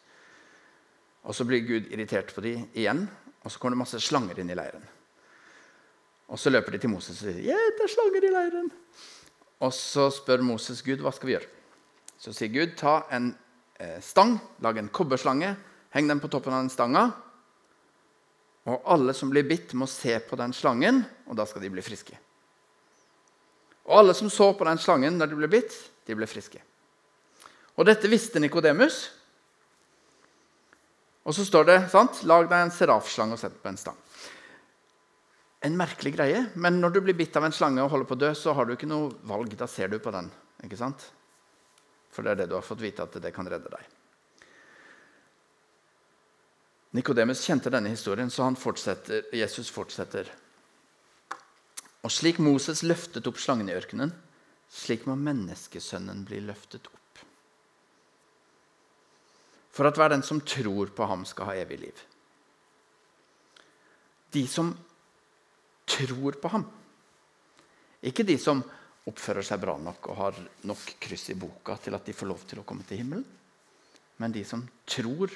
Og 1.25 1.35
Så 1.35 1.46
blir 1.49 1.64
Gud 1.64 1.88
irritert 1.88 2.35
på 2.37 2.44
dem 2.44 2.66
igjen, 2.77 3.07
og 3.40 3.49
så 3.49 3.62
kommer 3.62 3.79
det 3.79 3.85
masse 3.87 4.01
slanger 4.05 4.42
inn 4.42 4.53
i 4.53 4.57
leiren. 4.59 4.85
Og 6.29 6.37
Så 6.42 6.53
løper 6.53 6.77
de 6.77 6.83
til 6.83 6.92
Moses 6.92 7.16
og 7.16 7.31
sier 7.31 7.38
yeah, 7.46 7.70
det 7.79 7.87
er 7.87 7.94
slanger 7.94 8.27
i 8.29 8.35
leiren. 8.35 8.68
Og 9.64 9.72
så 9.72 10.11
spør 10.12 10.44
Moses 10.44 10.85
Gud 10.85 11.01
hva 11.01 11.14
skal 11.16 11.31
vi 11.31 11.35
gjøre. 11.38 11.49
Så 12.20 12.37
sier 12.37 12.53
Gud 12.53 12.77
ta 12.77 12.99
en 13.09 13.33
eh, 13.81 13.96
stang, 14.05 14.37
lag 14.61 14.77
en 14.77 14.92
kobberslange 14.92 15.55
Heng 15.94 16.09
den 16.11 16.20
på 16.22 16.31
toppen 16.33 16.55
av 16.55 16.64
den 16.64 16.72
stanga. 16.72 17.09
Og 18.66 18.83
alle 18.90 19.14
som 19.14 19.31
blir 19.31 19.46
bitt, 19.46 19.75
må 19.79 19.87
se 19.87 20.18
på 20.27 20.38
den 20.38 20.55
slangen, 20.57 21.05
og 21.31 21.38
da 21.38 21.46
skal 21.46 21.62
de 21.62 21.70
bli 21.70 21.85
friske. 21.87 22.16
Og 23.87 24.01
alle 24.01 24.16
som 24.18 24.31
så 24.33 24.51
på 24.59 24.66
den 24.66 24.81
slangen 24.83 25.20
når 25.20 25.31
de 25.31 25.38
ble 25.38 25.51
bitt, 25.51 25.77
de 26.07 26.16
ble 26.18 26.27
friske. 26.27 26.59
Og 27.77 27.87
dette 27.87 28.11
visste 28.11 28.42
Nikodemus. 28.42 29.05
Og 31.27 31.35
så 31.35 31.44
står 31.46 31.68
det 31.68 31.79
sant, 31.92 32.25
Lag 32.27 32.49
deg 32.51 32.64
en 32.64 32.75
serafslange 32.75 33.37
og 33.37 33.42
sett 33.42 33.57
på 33.62 33.70
en 33.70 33.79
stang. 33.79 33.99
En 35.66 35.79
merkelig 35.79 36.12
greie, 36.14 36.42
men 36.55 36.81
når 36.83 36.96
du 36.96 37.01
blir 37.07 37.16
bitt 37.18 37.37
av 37.38 37.46
en 37.46 37.55
slange 37.55 37.83
og 37.83 37.90
holder 37.92 38.11
på 38.11 38.18
å 38.18 38.22
dø, 38.27 38.33
så 38.38 38.55
har 38.55 38.66
du 38.66 38.75
ikke 38.75 38.90
noe 38.90 39.14
valg. 39.27 39.55
Da 39.59 39.68
ser 39.70 39.90
du 39.90 39.99
på 40.03 40.14
den. 40.14 40.31
ikke 40.64 40.79
sant? 40.79 41.07
For 42.11 42.27
det 42.27 42.35
er 42.35 42.42
det 42.42 42.51
du 42.51 42.59
har 42.59 42.66
fått 42.66 42.83
vite 42.83 43.07
at 43.07 43.18
det 43.22 43.35
kan 43.35 43.49
redde 43.49 43.70
deg. 43.72 43.95
Nikodemus 46.96 47.42
kjente 47.44 47.70
denne 47.72 47.92
historien, 47.92 48.30
så 48.32 48.48
fortsetter, 48.56 49.26
Jesus 49.37 49.68
fortsetter. 49.72 50.30
Og 52.06 52.12
slik 52.12 52.38
Moses 52.40 52.85
løftet 52.87 53.26
opp 53.28 53.40
slangen 53.42 53.68
i 53.68 53.76
ørkenen, 53.76 54.14
slik 54.72 55.04
må 55.06 55.16
menneskesønnen 55.18 56.24
bli 56.26 56.40
løftet 56.46 56.88
opp. 56.88 57.20
For 59.76 59.85
at 59.85 59.98
hver 59.98 60.14
den 60.14 60.24
som 60.24 60.40
tror 60.40 60.94
på 60.96 61.09
ham, 61.11 61.26
skal 61.28 61.50
ha 61.50 61.56
evig 61.61 61.80
liv. 61.82 62.04
De 64.32 64.46
som 64.48 64.72
tror 65.87 66.38
på 66.40 66.52
ham. 66.54 66.64
Ikke 68.09 68.24
de 68.24 68.38
som 68.40 68.62
oppfører 69.06 69.44
seg 69.44 69.61
bra 69.62 69.76
nok 69.78 70.09
og 70.11 70.20
har 70.20 70.38
nok 70.66 70.94
kryss 71.02 71.28
i 71.35 71.37
boka 71.38 71.76
til 71.82 71.94
at 71.98 72.09
de 72.09 72.16
får 72.16 72.30
lov 72.30 72.46
til 72.48 72.62
å 72.62 72.66
komme 72.66 72.87
til 72.88 73.02
himmelen, 73.02 73.26
men 74.16 74.32
de 74.32 74.46
som 74.48 74.64
tror 74.88 75.35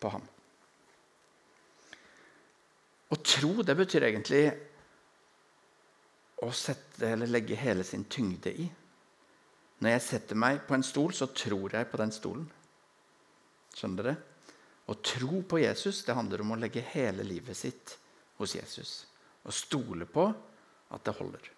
på 0.00 0.14
ham. 0.16 0.24
Å 3.14 3.20
tro 3.22 3.62
det 3.62 3.76
betyr 3.78 4.08
egentlig 4.08 4.44
å 6.42 6.50
sette 6.50 7.12
eller 7.14 7.30
legge 7.30 7.56
hele 7.58 7.84
sin 7.86 8.04
tyngde 8.10 8.50
i. 8.50 8.66
Når 9.78 9.94
jeg 9.94 10.04
setter 10.08 10.38
meg 10.38 10.64
på 10.66 10.74
en 10.74 10.86
stol, 10.86 11.12
så 11.14 11.28
tror 11.30 11.76
jeg 11.76 11.90
på 11.90 12.00
den 12.00 12.12
stolen. 12.14 12.46
Skjønner 13.74 14.08
dere? 14.08 14.16
Å 14.90 14.94
tro 15.00 15.40
på 15.48 15.60
Jesus 15.62 16.02
det 16.04 16.16
handler 16.16 16.42
om 16.44 16.54
å 16.54 16.60
legge 16.60 16.82
hele 16.92 17.24
livet 17.24 17.56
sitt 17.56 17.94
hos 18.40 18.56
Jesus. 18.56 18.92
Og 19.44 19.54
stole 19.54 20.08
på 20.10 20.26
at 20.92 21.04
det 21.06 21.14
holder. 21.16 21.50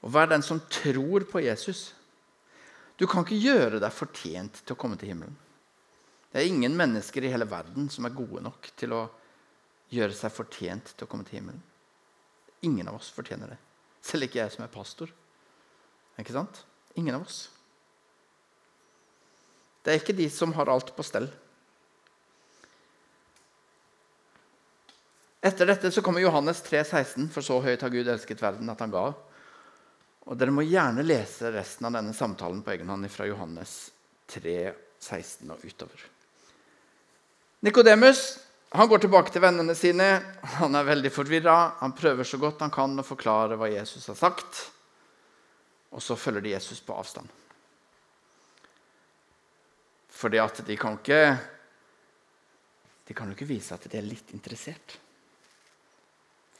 Og 0.00 0.12
vær 0.14 0.30
den 0.30 0.44
som 0.44 0.62
tror 0.72 1.26
på 1.28 1.42
Jesus. 1.44 1.90
Du 2.96 3.06
kan 3.08 3.24
ikke 3.24 3.40
gjøre 3.40 3.80
deg 3.82 3.92
fortjent 3.92 4.62
til 4.62 4.76
å 4.76 4.80
komme 4.80 4.96
til 5.00 5.12
himmelen. 5.12 5.36
Det 6.30 6.40
er 6.40 6.48
ingen 6.48 6.76
mennesker 6.78 7.24
i 7.26 7.32
hele 7.32 7.48
verden 7.50 7.88
som 7.92 8.06
er 8.06 8.14
gode 8.14 8.42
nok 8.44 8.70
til 8.78 8.94
å 8.94 9.02
gjøre 9.90 10.14
seg 10.16 10.32
fortjent 10.34 10.92
til 10.94 11.06
å 11.06 11.10
komme 11.10 11.26
til 11.26 11.40
himmelen. 11.40 11.62
Ingen 12.66 12.88
av 12.90 12.98
oss 13.00 13.10
fortjener 13.14 13.54
det. 13.54 13.58
Selv 14.04 14.26
ikke 14.26 14.42
jeg 14.42 14.54
som 14.54 14.64
er 14.64 14.72
pastor. 14.72 15.10
Ikke 16.20 16.34
sant? 16.36 16.62
Ingen 17.00 17.16
av 17.16 17.24
oss. 17.24 17.46
Det 19.80 19.92
er 19.92 20.02
ikke 20.02 20.16
de 20.16 20.28
som 20.32 20.52
har 20.56 20.68
alt 20.68 20.92
på 20.96 21.04
stell. 21.06 21.28
Etter 25.40 25.70
dette 25.70 25.88
så 25.90 26.02
kommer 26.04 26.20
Johannes 26.20 26.60
3, 26.66 26.82
16, 26.84 27.30
for 27.32 27.44
så 27.44 27.56
høyt 27.64 27.80
har 27.80 27.92
Gud 27.92 28.08
elsket 28.12 28.42
verden 28.44 28.68
at 28.68 28.82
han 28.84 28.92
ga. 28.92 29.06
Og 30.28 30.36
Dere 30.36 30.52
må 30.52 30.66
gjerne 30.66 31.04
lese 31.06 31.48
resten 31.54 31.88
av 31.88 31.96
denne 31.96 32.12
samtalen 32.16 32.60
på 32.62 32.74
egen 32.74 32.92
hånd 32.92 33.08
fra 33.08 33.24
Johannes 33.28 33.88
3, 34.28 34.74
16 35.00 35.48
og 35.48 35.64
utover. 35.64 36.04
Nikodemus 37.64 38.20
går 38.70 39.02
tilbake 39.02 39.32
til 39.34 39.42
vennene 39.42 39.74
sine. 39.74 40.06
Han 40.60 40.78
er 40.78 40.86
veldig 40.86 41.10
forvirra. 41.10 41.56
Han 41.80 41.94
prøver 41.96 42.26
så 42.26 42.38
godt 42.38 42.62
han 42.62 42.70
kan 42.70 42.94
å 43.02 43.06
forklare 43.06 43.58
hva 43.58 43.66
Jesus 43.72 44.06
har 44.12 44.18
sagt. 44.18 44.60
Og 45.90 46.02
så 46.02 46.14
følger 46.14 46.44
de 46.44 46.54
Jesus 46.54 46.78
på 46.86 46.94
avstand. 46.94 47.26
Fordi 50.14 50.38
at 50.38 50.62
de 50.66 50.76
kan 50.78 50.98
ikke 51.00 51.22
De 53.08 53.14
kan 53.16 53.26
jo 53.26 53.34
ikke 53.34 53.48
vise 53.48 53.74
at 53.74 53.82
de 53.90 53.98
er 53.98 54.06
litt 54.06 54.28
interessert. 54.36 54.92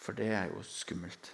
For 0.02 0.16
det 0.18 0.32
er 0.34 0.48
jo 0.50 0.64
skummelt. 0.66 1.30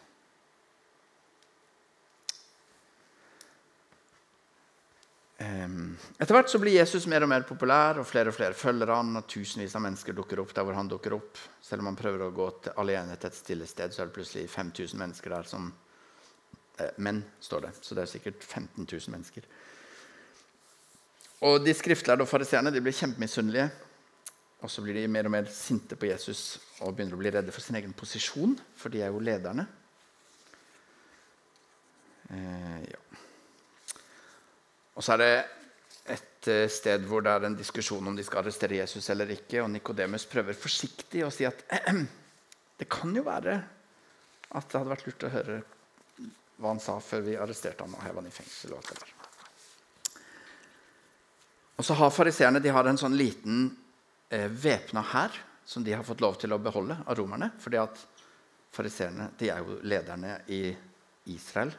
Etter 5.36 6.32
hvert 6.32 6.48
så 6.48 6.58
blir 6.62 6.78
Jesus 6.78 7.04
mer 7.12 7.26
og 7.26 7.28
mer 7.28 7.44
populær, 7.44 7.98
og 8.00 8.06
flere 8.08 8.32
og 8.32 8.36
flere 8.38 8.56
følger 8.56 8.88
han, 8.94 9.18
og 9.18 9.26
tusenvis 9.28 9.74
av 9.76 9.82
mennesker 9.84 10.16
dukker 10.16 10.40
opp 10.40 10.54
der 10.56 10.64
hvor 10.64 10.78
han 10.78 10.88
dukker 10.88 11.16
opp. 11.18 11.40
Selv 11.60 11.84
om 11.84 11.90
han 11.90 11.98
prøver 11.98 12.24
å 12.24 12.32
gå 12.36 12.46
til, 12.64 12.76
alene 12.80 13.18
til 13.20 13.28
et 13.28 13.36
stille 13.36 13.68
sted, 13.68 13.92
så 13.92 14.02
er 14.02 14.08
det 14.08 14.16
plutselig 14.16 14.48
5000 14.48 15.02
mennesker 15.02 15.34
der 15.36 15.50
som 15.50 15.68
eh, 16.80 16.94
Menn, 17.04 17.20
står 17.40 17.66
det. 17.68 17.72
Så 17.82 17.98
det 17.98 18.06
er 18.06 18.12
sikkert 18.14 18.40
15 18.46 18.86
000 18.86 19.12
mennesker. 19.12 19.50
Og 21.44 21.60
De 21.60 21.76
skriftlærde 21.76 22.24
og 22.24 22.32
fariseerne 22.32 22.72
blir 22.80 22.96
kjempemisunnelige. 22.96 23.68
Og 24.64 24.72
så 24.72 24.80
blir 24.80 24.96
de 24.96 25.08
mer 25.12 25.28
og 25.28 25.34
mer 25.36 25.52
sinte 25.52 25.98
på 26.00 26.08
Jesus 26.08 26.56
og 26.80 26.96
begynner 26.96 27.12
å 27.12 27.20
bli 27.20 27.30
redde 27.34 27.52
for 27.52 27.60
sin 27.60 27.76
egen 27.76 27.92
posisjon, 27.92 28.56
for 28.76 28.88
de 28.88 29.04
er 29.04 29.12
jo 29.12 29.20
lederne. 29.20 29.68
Eh, 32.32 32.86
ja. 32.88 33.25
Og 34.96 35.04
så 35.04 35.14
er 35.14 35.22
det 35.22 35.32
et 36.16 36.48
eh, 36.52 36.66
sted 36.72 37.06
hvor 37.08 37.24
det 37.24 37.32
er 37.32 37.46
en 37.48 37.58
diskusjon 37.58 38.08
om 38.08 38.16
de 38.16 38.24
skal 38.24 38.42
arrestere 38.42 38.80
Jesus 38.80 39.10
eller 39.12 39.32
ikke. 39.34 39.62
Og 39.62 39.70
Nikodemus 39.72 40.26
prøver 40.30 40.58
forsiktig 40.58 41.24
å 41.26 41.32
si 41.34 41.46
at 41.48 41.64
det 42.80 42.88
kan 42.90 43.14
jo 43.16 43.24
være 43.26 43.58
at 44.56 44.68
det 44.70 44.78
hadde 44.78 44.92
vært 44.92 45.08
lurt 45.08 45.26
å 45.26 45.32
høre 45.34 45.60
hva 46.56 46.72
han 46.72 46.80
sa 46.80 46.96
før 47.04 47.26
vi 47.26 47.36
arresterte 47.36 47.84
ham 47.84 47.96
og 47.98 48.04
hev 48.06 48.20
ham 48.20 48.28
i 48.28 48.34
fengsel. 48.34 48.72
Og 48.72 48.80
alt 48.80 48.92
det 48.92 49.00
der. 49.02 49.12
Og 51.76 51.84
så 51.84 51.96
har 51.98 52.14
Fariseerne 52.14 52.62
en 52.64 53.00
sånn 53.00 53.18
liten 53.18 53.66
eh, 54.32 54.48
væpna 54.48 55.02
hær 55.12 55.34
som 55.66 55.84
de 55.84 55.92
har 55.92 56.06
fått 56.06 56.22
lov 56.24 56.38
til 56.40 56.54
å 56.54 56.62
beholde 56.62 56.96
av 57.04 57.18
romerne. 57.18 57.50
fordi 57.58 57.76
at 57.76 57.98
fariseerne 58.72 59.30
er 59.40 59.58
jo 59.58 59.80
lederne 59.82 60.40
i 60.52 60.70
Israel. 61.32 61.72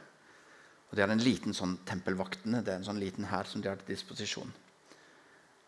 Og 0.98 1.00
de 1.00 1.06
har 1.06 1.12
en 1.14 1.22
liten 1.22 1.54
sånn 1.54 1.76
tempelvaktene, 1.86 2.64
det 2.66 2.72
er 2.74 2.80
en 2.80 2.86
sånn 2.88 2.98
liten 2.98 3.28
hær 3.30 3.46
som 3.46 3.62
de 3.62 3.70
har 3.70 3.78
til 3.78 3.92
disposisjon. 3.92 4.50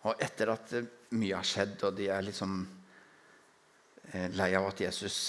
Og 0.09 0.23
etter 0.25 0.49
at 0.49 0.71
eh, 0.73 0.87
mye 1.21 1.37
har 1.37 1.45
skjedd, 1.45 1.75
og 1.85 1.93
de 1.99 2.07
er 2.09 2.23
liksom 2.25 2.55
eh, 4.09 4.25
lei 4.33 4.47
av 4.57 4.71
at 4.71 4.81
Jesus 4.81 5.19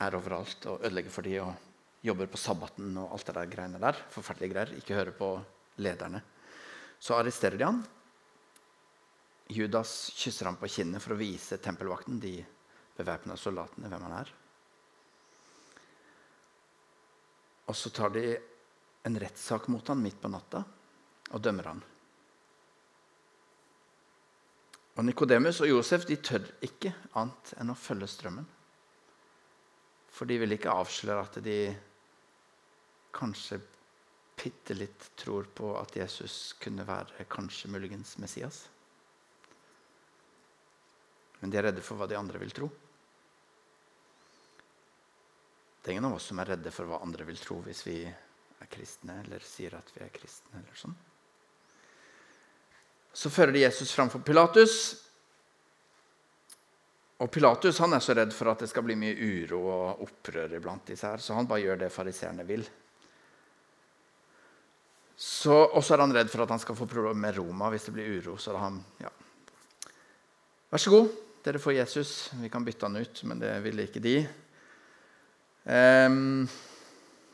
er 0.00 0.16
overalt 0.16 0.64
og 0.72 0.86
ødelegger 0.88 1.12
for 1.12 1.28
dem 1.28 1.50
og 1.50 2.08
jobber 2.08 2.32
på 2.32 2.40
sabbaten 2.40 2.96
og 3.02 3.12
alt 3.12 3.28
det 3.28 3.36
der 3.42 3.52
greiene 3.52 3.82
der, 3.82 4.00
forferdelige 4.16 4.54
greier, 4.54 4.74
ikke 4.80 4.96
hører 5.02 5.18
på 5.20 5.30
lederne, 5.84 6.24
så 6.96 7.20
arresterer 7.20 7.60
de 7.60 7.68
han 7.68 7.84
Judas 9.52 10.14
kysser 10.16 10.48
ham 10.48 10.56
på 10.56 10.72
kinnet 10.78 11.04
for 11.04 11.12
å 11.12 11.20
vise 11.20 11.60
tempelvakten, 11.60 12.24
de 12.24 12.38
bevæpna 12.96 13.36
soldatene, 13.36 13.92
hvem 13.92 14.08
han 14.08 14.18
er. 14.24 14.32
Og 17.66 17.76
så 17.76 17.90
tar 17.90 18.14
de 18.14 18.36
en 19.06 19.20
rettssak 19.20 19.68
mot 19.68 19.88
han 19.88 20.02
midt 20.02 20.18
på 20.22 20.30
natta 20.30 20.62
og 21.30 21.42
dømmer 21.42 21.70
han. 21.72 21.82
Og 24.96 25.04
Nikodemus 25.04 25.60
og 25.60 25.68
Josef 25.68 26.06
de 26.08 26.16
tør 26.24 26.46
ikke 26.64 26.94
annet 27.20 27.52
enn 27.60 27.72
å 27.72 27.76
følge 27.76 28.08
strømmen. 28.08 28.46
For 30.16 30.28
de 30.28 30.38
vil 30.40 30.56
ikke 30.56 30.72
avsløre 30.72 31.26
at 31.26 31.36
de 31.44 31.58
kanskje 33.16 33.58
bitte 34.36 34.76
litt 34.76 35.10
tror 35.20 35.48
på 35.56 35.74
at 35.76 35.94
Jesus 35.96 36.54
kunne 36.60 36.86
være 36.88 37.26
kanskje 37.32 37.70
muligens 37.72 38.16
Messias. 38.22 38.62
Men 41.40 41.52
de 41.52 41.60
er 41.60 41.68
redde 41.68 41.84
for 41.84 42.00
hva 42.00 42.08
de 42.08 42.16
andre 42.16 42.40
vil 42.40 42.54
tro. 42.56 42.70
Det 45.86 45.92
er 45.92 46.00
ingen 46.00 46.08
av 46.08 46.16
oss 46.16 46.24
som 46.26 46.40
er 46.42 46.48
redde 46.50 46.70
for 46.74 46.90
hva 46.90 46.96
andre 46.98 47.22
vil 47.28 47.36
tro 47.38 47.60
hvis 47.62 47.84
vi 47.86 48.00
er 48.02 48.66
kristne 48.66 49.20
eller 49.20 49.44
sier 49.46 49.76
at 49.78 49.92
vi 49.94 50.00
er 50.02 50.08
kristne. 50.10 50.58
eller 50.58 50.74
sånn. 50.74 50.96
Så 53.14 53.30
fører 53.30 53.54
de 53.54 53.60
Jesus 53.62 53.92
framfor 53.94 54.24
Pilatus. 54.26 54.72
Og 57.22 57.30
Pilatus 57.30 57.78
han 57.78 57.94
er 57.94 58.02
så 58.02 58.16
redd 58.18 58.34
for 58.34 58.50
at 58.50 58.64
det 58.64 58.68
skal 58.72 58.82
bli 58.82 58.96
mye 58.98 59.14
uro 59.14 59.60
og 59.62 60.02
opprør 60.08 60.56
iblant 60.58 60.90
disse 60.90 61.06
her, 61.06 61.22
så 61.22 61.36
han 61.38 61.46
bare 61.46 61.62
gjør 61.62 61.78
det 61.84 61.92
fariseerne 61.94 62.46
vil. 62.48 62.66
Og 65.46 65.78
så 65.86 65.94
er 65.94 66.02
han 66.02 66.16
redd 66.16 66.32
for 66.32 66.42
at 66.42 66.56
han 66.56 66.64
skal 66.64 66.80
få 66.80 66.88
problemer 66.90 67.22
med 67.28 67.38
Roma 67.38 67.70
hvis 67.70 67.86
det 67.86 67.94
blir 67.94 68.10
uro. 68.18 68.34
så 68.42 68.56
han, 68.58 68.82
ja. 68.98 69.14
Vær 70.74 70.82
så 70.82 70.96
god, 70.96 71.14
dere 71.46 71.62
får 71.62 71.78
Jesus. 71.78 72.16
Vi 72.42 72.50
kan 72.50 72.66
bytte 72.66 72.90
han 72.90 72.98
ut, 72.98 73.22
men 73.22 73.38
det 73.38 73.54
ville 73.62 73.86
ikke 73.86 74.02
de. 74.02 74.16
Um, 75.66 76.46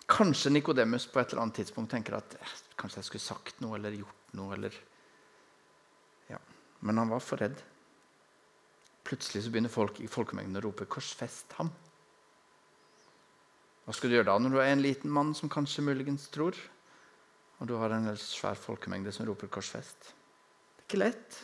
kanskje 0.08 0.50
Nikodemus 0.50 1.04
på 1.06 1.20
et 1.20 1.32
eller 1.32 1.42
annet 1.42 1.58
tidspunkt 1.60 1.92
tenker 1.92 2.16
at 2.16 2.36
eh, 2.38 2.52
kanskje 2.80 3.02
jeg 3.02 3.08
skulle 3.10 3.24
sagt 3.24 3.58
noe 3.60 3.76
eller 3.76 3.92
gjort 3.98 4.34
noe. 4.38 4.56
Eller, 4.56 4.76
ja. 6.30 6.38
Men 6.80 7.02
han 7.02 7.12
var 7.12 7.20
for 7.20 7.42
redd. 7.44 7.60
Plutselig 9.04 9.44
så 9.44 9.52
begynner 9.52 9.72
folk 9.72 10.00
i 10.00 10.08
folkemengden 10.08 10.60
å 10.60 10.64
rope 10.64 10.86
'korsfest 10.88 11.58
ham'. 11.58 11.72
Hva 13.82 13.92
skal 13.96 14.08
du 14.08 14.16
gjøre 14.16 14.30
da 14.30 14.38
når 14.38 14.54
du 14.54 14.60
er 14.62 14.70
en 14.72 14.84
liten 14.84 15.10
mann 15.12 15.34
som 15.34 15.50
kanskje 15.50 15.84
muligens 15.84 16.28
tror, 16.32 16.56
og 17.58 17.68
du 17.68 17.74
har 17.76 17.92
en 17.92 18.12
svær 18.16 18.56
folkemengde 18.56 19.12
som 19.12 19.26
roper 19.26 19.50
'korsfest'? 19.50 20.08
Det 20.08 20.80
er 20.80 20.86
ikke 20.88 21.02
lett. 21.02 21.42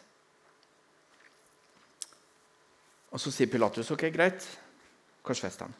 Og 3.12 3.20
så 3.20 3.33
sier 3.33 3.51
Pilatus 3.51 3.90
ok, 3.90 4.09
greit, 4.14 4.46
korsfest 5.22 5.66
ham. 5.66 5.74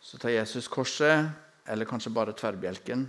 Så 0.00 0.18
tar 0.18 0.32
Jesus 0.32 0.68
korset, 0.68 1.28
eller 1.68 1.88
kanskje 1.88 2.12
bare 2.14 2.34
tverrbjelken. 2.36 3.04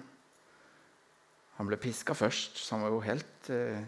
Han 1.58 1.70
ble 1.70 1.80
piska 1.80 2.16
først, 2.18 2.60
så 2.60 2.76
han 2.76 2.86
var 2.86 2.94
jo 2.94 3.02
helt 3.06 3.50
eh, 3.54 3.82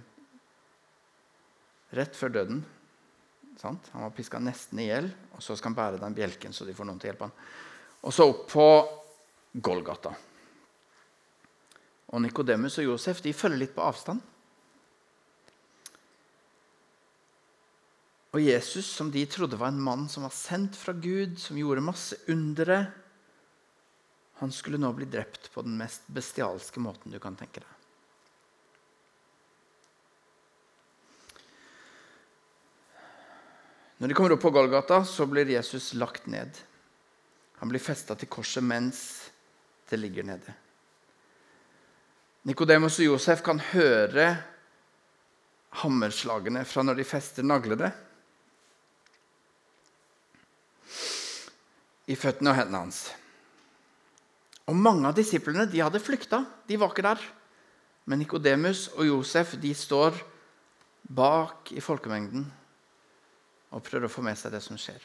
rett 1.97 2.15
før 2.15 2.33
døden. 2.39 2.63
Sant? 3.59 3.89
Han 3.93 4.07
var 4.07 4.15
piska 4.15 4.41
nesten 4.41 4.81
i 4.81 4.87
hjel, 4.89 5.11
og 5.35 5.43
så 5.43 5.55
skal 5.57 5.71
han 5.71 5.79
bære 5.79 6.01
den 6.01 6.17
bjelken 6.17 6.55
så 6.55 6.65
de 6.65 6.75
får 6.75 6.89
noen 6.89 7.01
til 7.01 7.09
å 7.09 7.11
hjelpe 7.11 7.29
ham. 7.29 7.35
Og 8.03 8.15
så 8.15 8.27
opp 8.27 8.45
på 8.51 8.67
Golgata. 9.63 10.13
Og 12.13 12.21
Nikodemus 12.21 12.77
og 12.81 12.91
Josef 12.91 13.21
de 13.25 13.33
følger 13.33 13.63
litt 13.63 13.75
på 13.75 13.85
avstand. 13.85 14.21
Og 18.33 18.41
Jesus, 18.41 18.87
som 18.89 19.11
de 19.13 19.21
trodde 19.29 19.59
var 19.61 19.69
en 19.69 19.81
mann 19.81 20.07
som 20.09 20.25
var 20.25 20.33
sendt 20.33 20.77
fra 20.77 20.93
Gud, 20.97 21.37
som 21.39 21.57
gjorde 21.57 21.85
masse 21.85 22.17
undere, 22.33 22.79
han 24.41 24.51
skulle 24.51 24.79
nå 24.81 24.89
bli 24.97 25.05
drept 25.05 25.51
på 25.53 25.61
den 25.61 25.75
mest 25.77 26.07
bestialske 26.09 26.81
måten 26.81 27.13
du 27.13 27.19
kan 27.21 27.37
tenke 27.37 27.61
deg. 27.61 27.69
Når 34.01 34.09
de 34.09 34.15
kommer 34.17 34.33
opp 34.35 34.41
på 34.43 34.51
Golgata, 34.51 34.97
så 35.05 35.27
blir 35.29 35.47
Jesus 35.53 35.93
lagt 35.93 36.25
ned. 36.27 36.57
Han 37.61 37.69
blir 37.71 37.79
festa 37.79 38.17
til 38.19 38.27
korset 38.27 38.65
mens 38.65 39.03
det 39.87 40.01
ligger 40.01 40.25
nede. 40.27 40.55
Nikodemus 42.49 42.97
og 42.99 43.13
Josef 43.13 43.45
kan 43.45 43.61
høre 43.69 44.25
hammerslagene 45.85 46.65
fra 46.67 46.83
når 46.83 46.99
de 46.99 47.05
fester 47.07 47.45
naglene 47.47 47.93
i 52.09 52.17
føttene 52.19 52.51
og 52.51 52.57
hendene 52.59 52.83
hans. 52.85 53.05
Og 54.67 54.75
Mange 54.79 55.07
av 55.09 55.15
disiplene 55.17 55.65
de 55.69 55.81
hadde 55.83 56.01
flykta. 56.03 56.43
De 56.67 56.77
var 56.79 56.93
ikke 56.93 57.05
der. 57.05 57.23
Men 58.07 58.19
Nikodemus 58.19 58.89
og 58.97 59.07
Josef 59.07 59.55
de 59.59 59.71
står 59.75 60.17
bak 61.03 61.71
i 61.75 61.83
folkemengden 61.83 62.45
og 63.73 63.83
prøver 63.83 64.07
å 64.07 64.11
få 64.11 64.23
med 64.23 64.37
seg 64.39 64.53
det 64.53 64.61
som 64.63 64.77
skjer. 64.79 65.01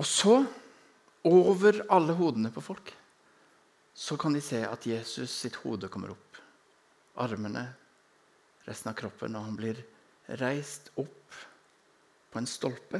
Og 0.00 0.06
så, 0.08 0.40
over 1.24 1.84
alle 1.92 2.16
hodene 2.18 2.50
på 2.52 2.64
folk, 2.64 2.90
så 3.94 4.18
kan 4.20 4.34
de 4.34 4.42
se 4.42 4.58
at 4.66 4.86
Jesus 4.88 5.32
sitt 5.44 5.60
hode 5.62 5.88
kommer 5.88 6.12
opp. 6.16 6.40
Armene, 7.22 7.62
resten 8.66 8.90
av 8.90 8.98
kroppen, 8.98 9.36
og 9.38 9.46
han 9.46 9.58
blir 9.60 9.78
reist 10.40 10.90
opp 10.98 11.36
på 12.34 12.42
en 12.42 12.50
stolpe. 12.50 12.98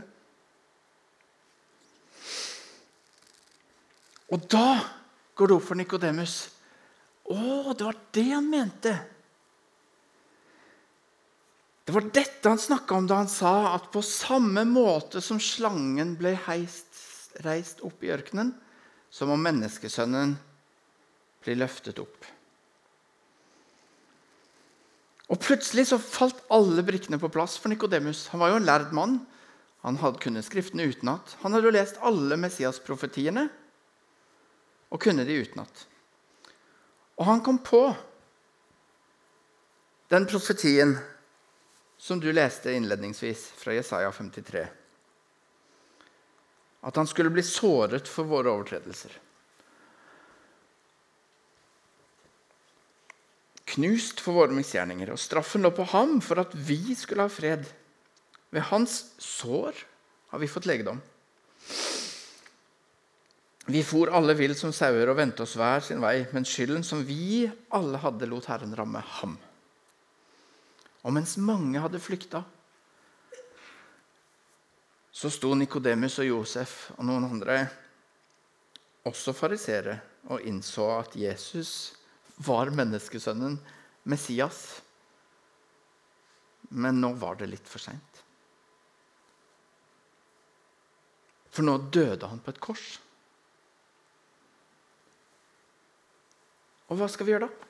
Og 4.30 4.46
da 4.50 4.78
går 5.34 5.50
det 5.50 5.56
opp 5.56 5.66
for 5.66 5.78
Nikodemus. 5.78 6.36
Å, 7.34 7.74
det 7.74 7.86
var 7.88 7.98
det 8.14 8.28
han 8.30 8.46
mente! 8.50 8.94
Det 11.84 11.92
var 11.92 12.06
dette 12.16 12.48
han 12.48 12.60
snakka 12.62 12.96
om 12.96 13.08
da 13.10 13.18
han 13.20 13.28
sa 13.28 13.74
at 13.74 13.90
på 13.92 14.00
samme 14.06 14.62
måte 14.64 15.20
som 15.20 15.36
slangen 15.42 16.14
ble 16.16 16.32
heist, 16.46 16.94
reist 17.44 17.82
opp 17.84 18.06
i 18.06 18.12
ørkenen, 18.14 18.54
så 19.12 19.28
må 19.28 19.36
menneskesønnen 19.36 20.32
bli 21.44 21.58
løftet 21.58 22.00
opp. 22.00 22.24
Og 25.32 25.40
Plutselig 25.40 25.86
så 25.88 25.98
falt 26.00 26.42
alle 26.52 26.84
brikkene 26.84 27.18
på 27.20 27.30
plass 27.32 27.56
for 27.60 27.72
Nikodemus. 27.72 28.26
Han 28.32 28.42
var 28.42 28.52
jo 28.52 28.58
en 28.60 28.68
lærd 28.68 28.92
mann. 28.96 29.18
Han 29.84 29.98
hadde 30.00 30.20
kunnet 30.20 30.46
Skriftene 30.46 30.86
utenat. 30.88 31.36
Han 31.42 31.52
hadde 31.52 31.68
jo 31.68 31.76
lest 31.76 32.00
alle 32.04 32.38
Messias-profetiene 32.40 33.48
og 34.94 35.00
kunne 35.02 35.24
de 35.26 35.40
utenat. 35.42 35.86
Og 37.18 37.26
han 37.28 37.42
kom 37.44 37.58
på 37.64 37.82
den 40.12 40.26
profetien 40.30 40.96
som 41.98 42.20
du 42.20 42.28
leste 42.32 42.72
innledningsvis 42.76 43.46
fra 43.58 43.74
Jesaja 43.74 44.12
53. 44.12 44.64
At 46.84 46.96
han 47.00 47.08
skulle 47.08 47.32
bli 47.32 47.42
såret 47.42 48.08
for 48.10 48.28
våre 48.28 48.52
overtredelser. 48.52 49.14
Knust 53.74 54.20
for 54.22 54.38
våre 54.38 54.54
misgjerninger. 54.54 55.10
Og 55.14 55.20
straffen 55.20 55.64
lå 55.64 55.72
på 55.74 55.86
ham 55.90 56.20
for 56.22 56.42
at 56.42 56.54
vi 56.54 56.94
skulle 56.98 57.26
ha 57.26 57.32
fred. 57.32 57.66
Ved 58.54 58.68
hans 58.70 59.00
sår 59.18 59.74
har 60.30 60.42
vi 60.42 60.50
fått 60.50 60.68
legedom. 60.70 61.00
Vi 63.66 63.80
for 63.82 64.12
alle 64.12 64.34
vill 64.36 64.52
som 64.58 64.74
sauer 64.76 65.08
og 65.08 65.16
vendte 65.16 65.42
oss 65.46 65.56
hver 65.56 65.80
sin 65.82 66.02
vei, 66.02 66.26
men 66.36 66.44
skylden 66.44 66.84
som 66.84 67.00
vi 67.08 67.46
alle 67.72 68.00
hadde, 68.02 68.28
lot 68.28 68.50
Herren 68.50 68.74
ramme 68.76 69.00
ham. 69.20 69.38
Og 71.04 71.14
mens 71.16 71.38
mange 71.40 71.80
hadde 71.80 72.00
flykta, 72.00 72.42
så 75.14 75.30
sto 75.32 75.54
Nikodemus 75.56 76.18
og 76.20 76.28
Josef 76.28 76.76
og 76.98 77.06
noen 77.08 77.24
andre, 77.28 77.62
også 79.08 79.32
farisere, 79.36 79.96
og 80.28 80.44
innså 80.44 80.88
at 80.98 81.16
Jesus 81.16 81.94
var 82.36 82.72
menneskesønnen, 82.74 83.58
Messias. 84.10 84.60
Men 86.74 87.00
nå 87.00 87.12
var 87.20 87.38
det 87.40 87.50
litt 87.52 87.68
for 87.70 87.82
seint. 87.82 88.22
For 91.54 91.66
nå 91.66 91.76
døde 91.94 92.26
han 92.26 92.42
på 92.42 92.50
et 92.50 92.62
kors. 92.62 92.86
Og 96.90 96.98
hva 96.98 97.08
skal 97.10 97.26
vi 97.26 97.34
gjøre 97.34 97.46
da? 97.46 97.68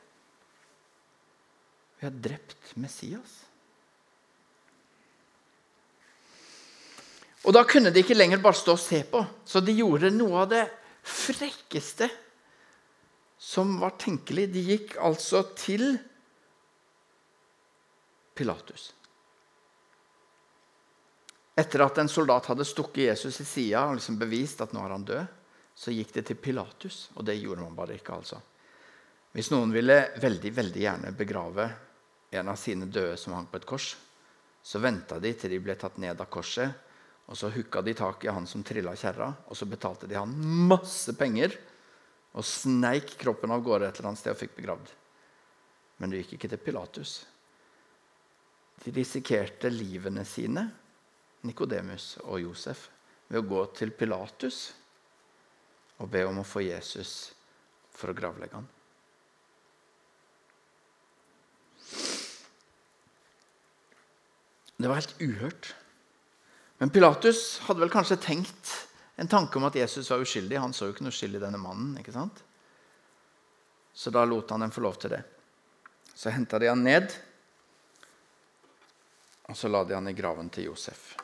Vi 2.00 2.08
har 2.08 2.16
drept 2.24 2.72
Messias. 2.80 3.42
Og 7.44 7.52
Da 7.52 7.60
kunne 7.68 7.92
de 7.92 8.00
ikke 8.00 8.16
lenger 8.16 8.40
bare 8.40 8.56
stå 8.56 8.72
og 8.72 8.80
se 8.80 9.02
på, 9.04 9.20
så 9.44 9.60
de 9.60 9.76
gjorde 9.76 10.10
noe 10.14 10.46
av 10.46 10.48
det 10.48 10.64
frekkeste 11.04 12.08
som 13.38 13.78
var 13.80 13.96
tenkelig. 14.00 14.48
De 14.54 14.62
gikk 14.64 14.96
altså 15.02 15.42
til 15.58 15.96
Pilatus. 18.34 18.90
Etter 21.54 21.84
at 21.84 22.00
en 22.02 22.10
soldat 22.10 22.48
hadde 22.50 22.66
stukket 22.66 23.12
Jesus 23.12 23.38
i 23.40 23.46
sida 23.46 23.84
og 23.86 24.00
liksom 24.00 24.18
bevist 24.18 24.64
at 24.64 24.72
nå 24.74 24.82
er 24.82 24.94
han 24.96 25.06
død, 25.06 25.40
så 25.74 25.94
gikk 25.94 26.10
de 26.16 26.24
til 26.26 26.38
Pilatus. 26.38 27.08
Og 27.14 27.26
det 27.26 27.38
gjorde 27.38 27.62
man 27.62 27.76
bare 27.78 27.94
ikke. 27.98 28.18
altså. 28.18 28.40
Hvis 29.34 29.50
noen 29.54 29.74
ville 29.74 29.98
veldig, 30.22 30.50
veldig 30.54 30.82
gjerne 30.82 31.14
begrave 31.14 31.68
en 32.38 32.48
av 32.48 32.58
sine 32.58 32.86
døde 32.86 33.16
som 33.16 33.34
hang 33.36 33.46
på 33.50 33.60
et 33.60 33.66
kors. 33.68 33.94
Så 34.64 34.80
venta 34.82 35.20
de 35.20 35.32
til 35.36 35.52
de 35.52 35.60
ble 35.62 35.76
tatt 35.78 35.98
ned 36.02 36.20
av 36.20 36.30
korset, 36.32 36.70
og 37.28 37.36
så 37.38 37.50
hooka 37.52 37.82
de 37.84 37.94
tak 37.96 38.24
i 38.24 38.32
han 38.32 38.46
som 38.48 38.64
trilla 38.64 38.94
kjerra, 38.96 39.30
og 39.48 39.56
så 39.56 39.68
betalte 39.68 40.08
de 40.08 40.16
han 40.18 40.32
masse 40.68 41.12
penger 41.18 41.54
og 42.34 42.46
sneik 42.46 43.14
kroppen 43.20 43.52
av 43.54 43.62
gårde 43.62 43.88
et 43.88 43.98
eller 43.98 44.10
annet 44.10 44.22
sted 44.22 44.34
og 44.34 44.40
fikk 44.40 44.56
begravd. 44.58 44.90
Men 46.02 46.10
det 46.10 46.24
gikk 46.24 46.36
ikke 46.36 46.50
til 46.54 46.62
Pilatus. 46.64 47.12
De 48.82 48.92
risikerte 48.94 49.70
livene 49.70 50.24
sine, 50.26 50.66
Nikodemus 51.46 52.14
og 52.24 52.40
Josef, 52.42 52.88
ved 53.28 53.40
å 53.40 53.48
gå 53.48 53.60
til 53.78 53.94
Pilatus 53.94 54.72
og 56.02 56.10
be 56.10 56.24
om 56.26 56.40
å 56.42 56.46
få 56.46 56.64
Jesus 56.64 57.32
for 57.94 58.10
å 58.10 58.16
gravlegge 58.16 58.58
han. 58.58 58.66
Det 64.74 64.90
var 64.90 64.98
helt 64.98 65.20
uhørt. 65.22 65.70
Men 66.82 66.90
Pilatus 66.90 67.60
hadde 67.68 67.84
vel 67.84 67.92
kanskje 67.92 68.18
tenkt 68.20 68.72
en 69.16 69.28
tanke 69.28 69.58
om 69.58 69.64
at 69.64 69.76
Jesus 69.78 70.10
var 70.10 70.18
uskyldig. 70.18 70.58
Han 70.58 70.72
så 70.74 70.88
jo 70.88 70.94
ikke 70.94 71.06
noe 71.06 71.14
skyld 71.14 71.38
i 71.38 71.42
denne 71.42 71.60
mannen. 71.60 71.94
ikke 72.00 72.14
sant? 72.14 72.42
Så 73.94 74.10
da 74.10 74.24
lot 74.26 74.50
han 74.50 74.64
dem 74.64 74.74
få 74.74 74.82
lov 74.82 74.98
til 74.98 75.14
det. 75.14 75.22
Så 76.14 76.30
henta 76.34 76.58
de 76.58 76.70
han 76.70 76.82
ned, 76.82 77.14
og 79.44 79.56
så 79.56 79.68
la 79.68 79.84
de 79.84 79.94
han 79.94 80.08
i 80.08 80.14
graven 80.16 80.50
til 80.50 80.70
Josef. 80.70 81.14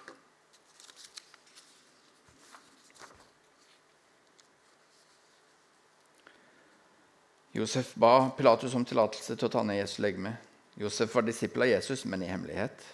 Josef 7.52 7.94
ba 7.98 8.30
Pilatus 8.36 8.74
om 8.78 8.84
tillatelse 8.86 9.34
til 9.34 9.48
å 9.48 9.52
ta 9.52 9.62
ned 9.66 9.80
Jesu 9.80 9.98
legeme. 10.02 10.36
Josef 10.78 11.14
var 11.14 11.26
disippel 11.26 11.66
av 11.66 11.72
Jesus, 11.72 12.04
men 12.06 12.22
i 12.22 12.30
hemmelighet 12.30 12.86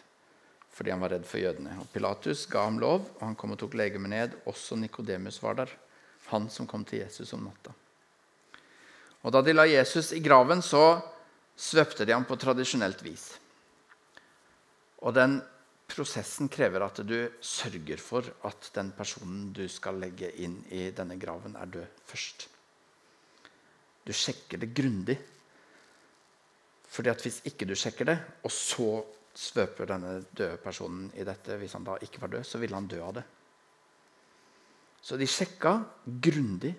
fordi 0.76 0.92
han 0.92 1.00
var 1.00 1.14
redd 1.14 1.24
for 1.24 1.40
jødene. 1.40 1.72
Og 1.80 1.88
Pilatus 1.88 2.44
ga 2.52 2.66
ham 2.66 2.76
lov, 2.82 3.06
og 3.16 3.22
han 3.24 3.36
kom 3.38 3.54
og 3.54 3.60
tok 3.62 3.78
legemet 3.80 4.12
ned. 4.12 4.34
Også 4.50 4.76
Nikodemus 4.76 5.40
var 5.40 5.56
der, 5.62 5.72
han 6.28 6.50
som 6.52 6.68
kom 6.68 6.84
til 6.84 7.00
Jesus 7.00 7.32
om 7.32 7.46
natta. 7.48 7.72
Og 9.24 9.32
Da 9.32 9.40
de 9.42 9.54
la 9.56 9.64
Jesus 9.66 10.12
i 10.12 10.20
graven, 10.20 10.60
så 10.62 11.00
svøpte 11.56 12.04
de 12.04 12.12
ham 12.12 12.26
på 12.28 12.36
tradisjonelt 12.36 13.00
vis. 13.02 13.30
Og 15.00 15.16
den 15.16 15.40
prosessen 15.88 16.50
krever 16.52 16.84
at 16.84 17.00
du 17.06 17.16
sørger 17.40 18.02
for 18.02 18.28
at 18.44 18.70
den 18.74 18.92
personen 18.92 19.48
du 19.56 19.64
skal 19.72 19.96
legge 20.02 20.28
inn 20.44 20.60
i 20.68 20.90
denne 20.94 21.16
graven, 21.16 21.56
er 21.56 21.72
død 21.72 22.04
først. 22.04 22.48
Du 24.06 24.12
sjekker 24.12 24.60
det 24.60 24.74
grundig. 24.76 25.16
Fordi 26.86 27.10
at 27.10 27.22
Hvis 27.22 27.42
ikke 27.44 27.66
du 27.66 27.74
sjekker 27.74 28.04
det, 28.04 28.18
og 28.44 28.50
så 28.50 29.04
svøper 29.36 29.88
denne 29.90 30.18
døde 30.32 30.56
personen 30.62 31.10
i 31.14 31.24
dette, 31.26 31.58
hvis 31.60 31.76
han 31.76 31.84
da 31.84 31.98
ikke 32.02 32.22
var 32.22 32.32
død, 32.32 32.46
så 32.48 32.60
ville 32.62 32.76
han 32.76 32.88
dø 32.88 33.00
av 33.04 33.14
det. 33.18 33.24
Så 35.00 35.18
de 35.20 35.28
sjekka 35.28 35.76
grundig 36.04 36.72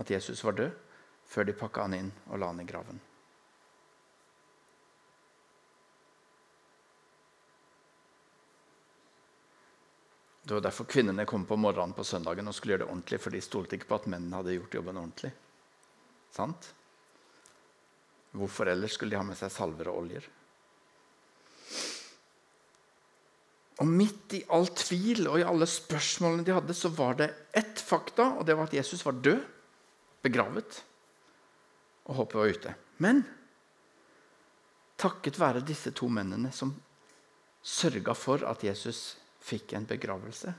at 0.00 0.10
Jesus 0.10 0.42
var 0.44 0.56
død, 0.58 0.72
før 1.28 1.48
de 1.48 1.56
pakka 1.56 1.86
han 1.86 1.96
inn 1.96 2.12
og 2.28 2.40
la 2.40 2.50
han 2.50 2.60
i 2.60 2.68
graven. 2.68 3.00
Det 10.42 10.56
var 10.56 10.64
derfor 10.64 10.88
kvinnene 10.90 11.24
kom 11.24 11.44
på 11.46 11.56
morgenen 11.56 11.94
på 11.94 12.04
søndagen 12.04 12.50
og 12.50 12.54
skulle 12.56 12.74
gjøre 12.74 12.82
det 12.82 12.90
ordentlig, 12.90 13.20
for 13.22 13.30
de 13.30 13.40
stolte 13.44 13.78
ikke 13.78 13.92
på 13.92 14.00
at 14.00 14.08
mennene 14.10 14.40
hadde 14.40 14.56
gjort 14.56 14.74
jobben 14.74 14.98
ordentlig. 14.98 15.30
Sant? 16.34 16.72
Hvorfor 18.34 18.72
ellers 18.72 18.96
skulle 18.96 19.14
de 19.14 19.20
ha 19.20 19.26
med 19.28 19.38
seg 19.38 19.52
salver 19.54 19.92
og 19.92 20.02
oljer? 20.02 20.26
Og 23.82 23.88
midt 23.90 24.36
i 24.38 24.44
all 24.54 24.68
tvil 24.78 25.26
og 25.26 25.40
i 25.40 25.46
alle 25.46 25.66
spørsmålene 25.66 26.46
de 26.46 26.54
hadde, 26.54 26.74
så 26.76 26.92
var 26.94 27.18
det 27.18 27.32
ett 27.58 27.82
fakta, 27.82 28.28
og 28.38 28.46
det 28.46 28.54
var 28.54 28.70
at 28.70 28.78
Jesus 28.78 29.02
var 29.06 29.18
død. 29.18 29.42
begravet, 30.22 30.76
og 32.06 32.14
håpet 32.14 32.38
var 32.38 32.52
ute. 32.54 32.74
Men 33.02 33.24
takket 34.94 35.40
være 35.40 35.64
disse 35.66 35.90
to 35.90 36.06
mennene 36.06 36.52
som 36.54 36.70
sørga 37.62 38.14
for 38.14 38.44
at 38.46 38.62
Jesus 38.62 39.16
fikk 39.42 39.74
en 39.74 39.88
begravelse, 39.90 40.54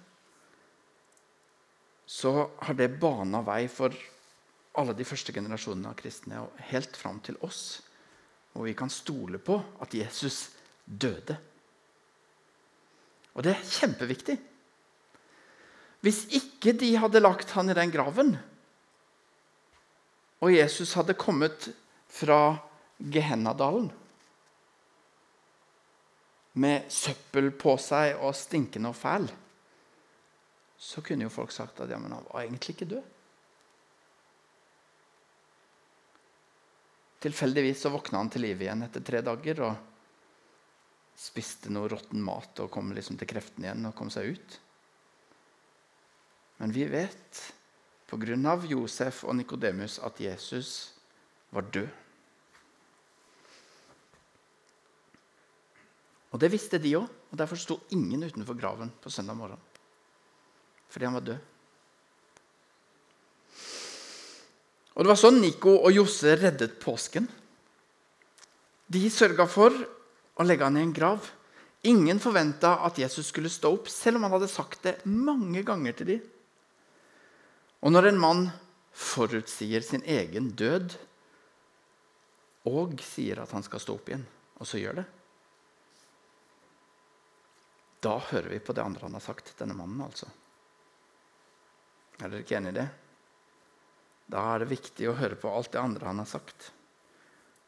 så 2.03 2.33
har 2.59 2.75
det 2.75 2.99
bana 2.99 3.39
vei 3.47 3.69
for 3.71 3.95
alle 4.75 4.95
de 4.97 5.07
første 5.07 5.31
generasjonene 5.31 5.93
av 5.93 5.95
kristne 5.95 6.41
og 6.43 6.59
helt 6.73 6.99
fram 6.99 7.23
til 7.23 7.39
oss. 7.41 7.81
hvor 8.53 8.67
vi 8.67 8.73
kan 8.77 8.89
stole 8.89 9.39
på 9.39 9.55
at 9.81 9.93
Jesus 9.93 10.51
døde. 10.85 11.37
Og 13.33 13.45
det 13.45 13.53
er 13.55 13.69
kjempeviktig. 13.69 14.37
Hvis 16.03 16.25
ikke 16.35 16.73
de 16.77 16.91
hadde 16.99 17.21
lagt 17.23 17.53
han 17.55 17.71
i 17.71 17.77
den 17.77 17.91
graven, 17.93 18.35
og 20.43 20.51
Jesus 20.51 20.91
hadde 20.99 21.15
kommet 21.15 21.69
fra 22.11 22.57
Gehennadalen 22.99 23.87
med 26.59 26.91
søppel 26.91 27.49
på 27.57 27.77
seg 27.81 28.19
og 28.19 28.35
stinkende 28.37 28.91
og 28.91 28.99
fæl, 28.99 29.29
så 30.77 31.01
kunne 31.01 31.25
jo 31.25 31.31
folk 31.31 31.53
sagt 31.55 31.79
at 31.81 31.89
ja, 31.89 31.97
men 31.97 32.11
han 32.11 32.27
var 32.27 32.43
egentlig 32.43 32.75
ikke 32.75 32.89
død. 32.91 33.09
Tilfeldigvis 37.23 37.79
så 37.85 37.89
våkna 37.93 38.19
han 38.19 38.29
til 38.33 38.43
live 38.43 38.65
igjen 38.65 38.83
etter 38.83 39.03
tre 39.07 39.23
dager 39.23 39.63
og 39.63 39.92
spiste 41.15 41.71
noe 41.71 41.89
råtten 41.91 42.21
mat 42.23 42.59
og 42.63 42.71
kom 42.73 42.91
liksom 42.95 43.17
til 43.19 43.29
kreftene 43.29 43.69
igjen 43.69 43.89
og 43.89 43.95
kom 43.97 44.09
seg 44.13 44.33
ut. 44.35 44.55
Men 46.61 46.73
vi 46.73 46.85
vet 46.89 47.43
pga. 48.09 48.55
Josef 48.69 49.23
og 49.25 49.35
Nikodemus 49.35 49.99
at 49.99 50.19
Jesus 50.21 50.93
var 51.53 51.65
død. 51.73 51.89
Og 56.33 56.39
Det 56.41 56.49
visste 56.49 56.79
de 56.81 56.95
òg, 56.97 57.05
og 57.05 57.37
derfor 57.37 57.59
sto 57.61 57.79
ingen 57.93 58.23
utenfor 58.25 58.57
graven 58.57 58.89
på 59.01 59.09
søndag 59.09 59.37
morgen. 59.37 59.59
Fordi 60.89 61.05
han 61.05 61.13
var 61.13 61.25
død. 61.27 61.37
Og 64.93 65.03
Det 65.03 65.09
var 65.09 65.17
sånn 65.17 65.41
Nico 65.41 65.75
og 65.77 65.93
Josse 65.93 66.35
reddet 66.37 66.79
påsken. 66.81 67.27
De 68.89 69.09
sørga 69.09 69.45
for 69.49 69.73
å 70.35 70.45
legge 70.45 70.65
han 70.65 70.77
i 70.77 70.83
en 70.83 70.93
grav. 70.95 71.29
Ingen 71.85 72.19
forventa 72.23 72.77
at 72.87 72.97
Jesus 73.01 73.27
skulle 73.27 73.51
stå 73.51 73.73
opp, 73.75 73.89
selv 73.91 74.17
om 74.17 74.27
han 74.27 74.35
hadde 74.37 74.51
sagt 74.51 74.85
det 74.87 74.99
mange 75.03 75.65
ganger 75.67 75.97
til 75.97 76.13
dem. 76.13 76.29
Og 77.83 77.91
når 77.91 78.09
en 78.09 78.21
mann 78.21 78.45
forutsier 78.93 79.83
sin 79.83 80.05
egen 80.07 80.53
død 80.55 80.93
og 82.69 83.01
sier 83.03 83.41
at 83.43 83.51
han 83.51 83.65
skal 83.65 83.81
stå 83.83 83.97
opp 83.97 84.07
igjen, 84.07 84.23
og 84.61 84.69
så 84.69 84.79
gjør 84.79 85.01
det 85.01 85.05
Da 88.03 88.13
hører 88.29 88.49
vi 88.53 88.59
på 88.63 88.75
det 88.75 88.83
andre 88.83 89.07
han 89.07 89.17
har 89.17 89.23
sagt, 89.23 89.53
denne 89.59 89.75
mannen, 89.75 90.01
altså. 90.03 90.27
Er 92.19 92.29
dere 92.29 92.43
ikke 92.43 92.57
enig 92.59 92.73
i 92.73 92.79
det? 92.81 92.87
Da 94.31 94.41
er 94.53 94.63
det 94.63 94.71
viktig 94.71 95.07
å 95.09 95.15
høre 95.19 95.37
på 95.39 95.51
alt 95.51 95.71
det 95.73 95.81
andre 95.81 96.07
han 96.07 96.19
har 96.19 96.27
sagt. 96.29 96.71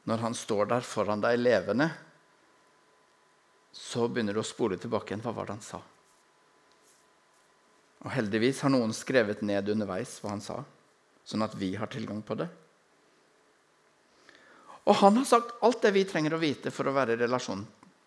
Når 0.08 0.23
han 0.23 0.36
står 0.38 0.69
der 0.71 0.86
foran 0.88 1.23
deg 1.23 1.39
levende, 1.39 1.89
så 3.75 4.07
begynner 4.07 4.33
du 4.33 4.39
å 4.39 4.47
spole 4.47 4.77
tilbake 4.79 5.11
igjen. 5.11 5.23
Hva 5.25 5.33
var 5.35 5.49
det 5.49 5.57
han 5.57 5.65
sa? 5.65 5.81
Og 8.05 8.13
Heldigvis 8.13 8.61
har 8.63 8.71
noen 8.71 8.93
skrevet 8.95 9.41
ned 9.43 9.67
underveis 9.73 10.15
hva 10.23 10.31
han 10.31 10.43
sa, 10.43 10.61
sånn 11.27 11.43
at 11.43 11.57
vi 11.59 11.73
har 11.75 11.91
tilgang 11.91 12.21
på 12.23 12.38
det. 12.39 12.47
Og 14.85 14.95
han 15.01 15.17
har 15.19 15.27
sagt 15.27 15.57
alt 15.65 15.81
det 15.83 15.91
vi 15.95 16.05
trenger 16.07 16.38
å 16.38 16.41
vite 16.41 16.71
for 16.71 16.88
å 16.88 16.95
være 16.95 17.17
i 17.17 17.21
relasjon 17.25 17.65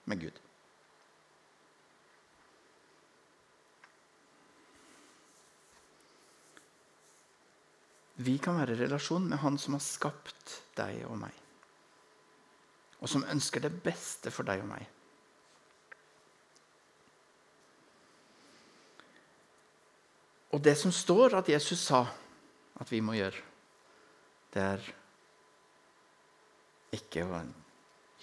med 0.09 0.23
Gud. 0.23 0.45
Vi 8.19 8.39
kan 8.43 8.57
være 8.59 8.75
i 8.75 8.81
relasjon 8.81 9.29
med 9.31 9.39
Han 9.45 9.59
som 9.63 9.77
har 9.77 9.83
skapt 9.85 10.57
deg 10.79 11.05
og 11.07 11.21
meg, 11.21 11.35
og 12.99 13.11
som 13.11 13.27
ønsker 13.31 13.63
det 13.63 13.77
beste 13.85 14.33
for 14.35 14.49
deg 14.49 14.65
og 14.65 14.73
meg. 14.73 14.87
Og 20.55 20.63
det 20.65 20.75
som 20.81 20.93
står 20.95 21.37
at 21.39 21.51
Jesus 21.53 21.83
sa 21.91 22.07
at 22.79 22.93
vi 22.93 23.03
må 23.05 23.17
gjøre, 23.19 23.45
det 24.55 24.65
er 24.65 24.89
ikke 26.97 27.27
å 27.27 27.43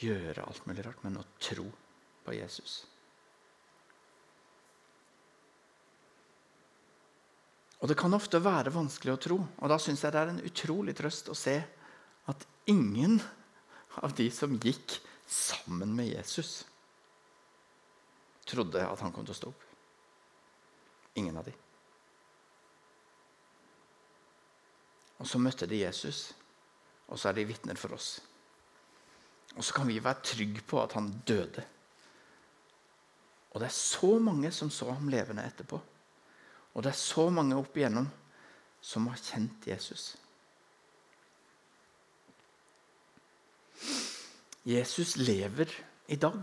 gjøre 0.02 0.46
alt 0.46 0.66
mulig 0.66 0.86
rart, 0.88 1.04
men 1.06 1.20
å 1.22 1.28
tro 1.38 1.68
på 2.26 2.34
Jesus. 2.34 2.84
Og 7.84 7.90
Det 7.92 7.98
kan 8.00 8.16
ofte 8.18 8.42
være 8.42 8.74
vanskelig 8.74 9.14
å 9.14 9.22
tro, 9.22 9.36
og 9.38 9.70
da 9.70 9.78
syns 9.78 10.02
jeg 10.02 10.16
det 10.16 10.22
er 10.24 10.32
en 10.32 10.46
utrolig 10.48 10.96
trøst 10.98 11.30
å 11.30 11.38
se 11.38 11.60
at 12.26 12.48
ingen 12.72 13.20
av 14.02 14.16
de 14.18 14.26
som 14.34 14.56
gikk 14.58 14.98
sammen 15.30 15.94
med 15.94 16.10
Jesus, 16.10 16.64
trodde 18.50 18.82
at 18.82 19.04
han 19.06 19.14
kom 19.14 19.28
til 19.28 19.36
å 19.36 19.38
stå 19.38 19.52
opp. 19.54 19.62
Ingen 21.22 21.38
av 21.38 21.46
de. 21.46 21.54
Og 25.20 25.28
så 25.28 25.40
møtte 25.40 25.68
de 25.70 25.80
Jesus, 25.80 26.34
og 27.08 27.20
så 27.20 27.30
er 27.30 27.38
de 27.38 27.48
vitner 27.48 27.80
for 27.80 27.96
oss. 27.96 28.20
Og 29.56 29.64
så 29.64 29.76
kan 29.78 29.88
vi 29.88 30.02
være 30.04 30.26
trygge 30.26 30.64
på 30.68 30.82
at 30.82 30.96
han 30.98 31.12
døde. 31.28 31.64
Og 33.56 33.62
det 33.62 33.70
er 33.70 33.78
så 33.78 34.18
mange 34.20 34.52
som 34.52 34.70
så 34.74 34.90
ham 34.92 35.08
levende 35.08 35.46
etterpå. 35.48 35.80
Og 36.76 36.84
det 36.84 36.92
er 36.92 37.00
så 37.00 37.30
mange 37.32 37.56
opp 37.56 37.78
igjennom 37.78 38.10
som 38.84 39.08
har 39.08 39.22
kjent 39.22 39.68
Jesus. 39.70 40.18
Jesus 44.66 45.16
lever 45.16 45.72
i 46.12 46.18
dag. 46.20 46.42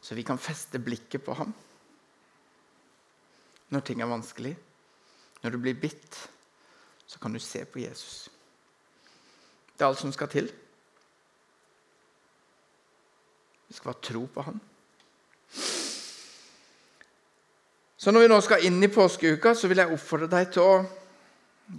Så 0.00 0.16
vi 0.18 0.24
kan 0.26 0.40
feste 0.40 0.80
blikket 0.82 1.22
på 1.24 1.36
ham 1.38 1.54
når 3.72 3.82
ting 3.86 4.02
er 4.02 4.10
vanskelig. 4.10 4.52
Når 5.44 5.52
du 5.52 5.60
blir 5.60 5.76
bitt, 5.76 6.16
så 7.06 7.20
kan 7.20 7.34
du 7.34 7.38
se 7.42 7.64
på 7.68 7.82
Jesus. 7.82 8.30
Det 9.76 9.84
er 9.84 9.90
alt 9.90 10.00
som 10.00 10.12
skal 10.14 10.30
til. 10.32 10.48
Vi 13.68 13.76
skal 13.76 13.92
ha 13.92 14.00
tro 14.00 14.24
på 14.32 14.44
han. 14.46 14.60
Så 18.00 18.12
når 18.12 18.24
vi 18.24 18.32
nå 18.32 18.40
skal 18.44 18.64
inn 18.68 18.80
i 18.84 18.92
påskeuka, 18.92 19.54
så 19.56 19.68
vil 19.68 19.80
jeg 19.80 19.92
oppfordre 19.92 20.32
deg 20.32 20.50
til 20.52 20.64
å 20.64 20.82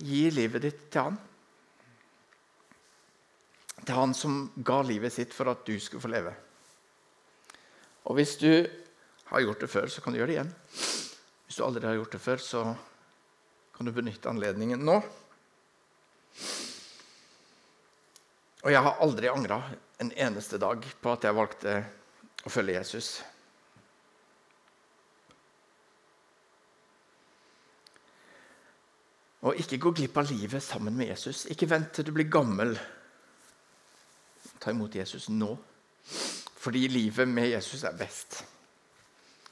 gi 0.02 0.24
livet 0.34 0.64
ditt 0.66 0.88
til 0.94 1.10
han. 1.10 1.20
Til 3.86 3.94
han 3.98 4.16
som 4.18 4.40
ga 4.66 4.80
livet 4.86 5.14
sitt 5.14 5.34
for 5.34 5.50
at 5.52 5.66
du 5.66 5.76
skulle 5.82 6.06
få 6.06 6.14
leve. 6.14 6.34
Og 8.06 8.18
hvis 8.18 8.38
du 8.42 8.52
har 9.32 9.42
gjort 9.42 9.66
det 9.66 9.70
før, 9.74 9.90
så 9.90 10.02
kan 10.02 10.14
du 10.14 10.22
gjøre 10.22 10.34
det 10.34 10.38
igjen. 10.38 10.52
Hvis 11.46 11.58
du 11.58 11.66
aldri 11.66 11.90
har 11.90 11.98
gjort 11.98 12.18
det 12.18 12.22
før, 12.22 12.42
så 12.42 12.68
kan 13.76 13.86
du 13.86 13.92
benytte 13.92 14.30
anledningen 14.32 14.84
nå. 14.88 14.96
Og 18.66 18.72
jeg 18.74 18.82
har 18.82 19.02
aldri 19.04 19.30
angra 19.30 19.60
en 20.02 20.12
eneste 20.12 20.58
dag 20.58 20.86
på 21.02 21.12
at 21.12 21.28
jeg 21.28 21.38
valgte 21.38 21.74
å 22.46 22.52
følge 22.52 22.78
Jesus. 22.80 23.10
Og 29.46 29.60
ikke 29.62 29.78
gå 29.84 29.92
glipp 30.00 30.18
av 30.18 30.32
livet 30.32 30.64
sammen 30.66 30.96
med 30.98 31.12
Jesus. 31.12 31.44
Ikke 31.54 31.70
vent 31.70 31.92
til 31.94 32.08
du 32.08 32.14
blir 32.16 32.32
gammel. 32.32 32.74
Ta 34.58 34.74
imot 34.74 34.98
Jesus 34.98 35.30
nå. 35.30 35.52
Fordi 36.66 36.88
livet 36.90 37.30
med 37.30 37.52
Jesus 37.52 37.84
er 37.86 38.00
best. 38.00 38.40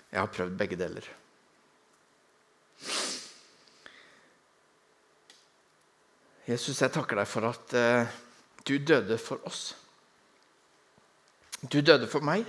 Jeg 0.10 0.22
har 0.22 0.34
prøvd 0.34 0.58
begge 0.58 0.80
deler. 0.80 1.06
Jesus, 6.44 6.82
jeg 6.82 6.92
takker 6.92 7.22
deg 7.22 7.30
for 7.30 7.48
at 7.48 7.76
uh, 7.80 8.16
du 8.68 8.76
døde 8.84 9.18
for 9.22 9.44
oss. 9.48 9.62
Du 11.64 11.80
døde 11.80 12.10
for 12.12 12.26
meg. 12.26 12.44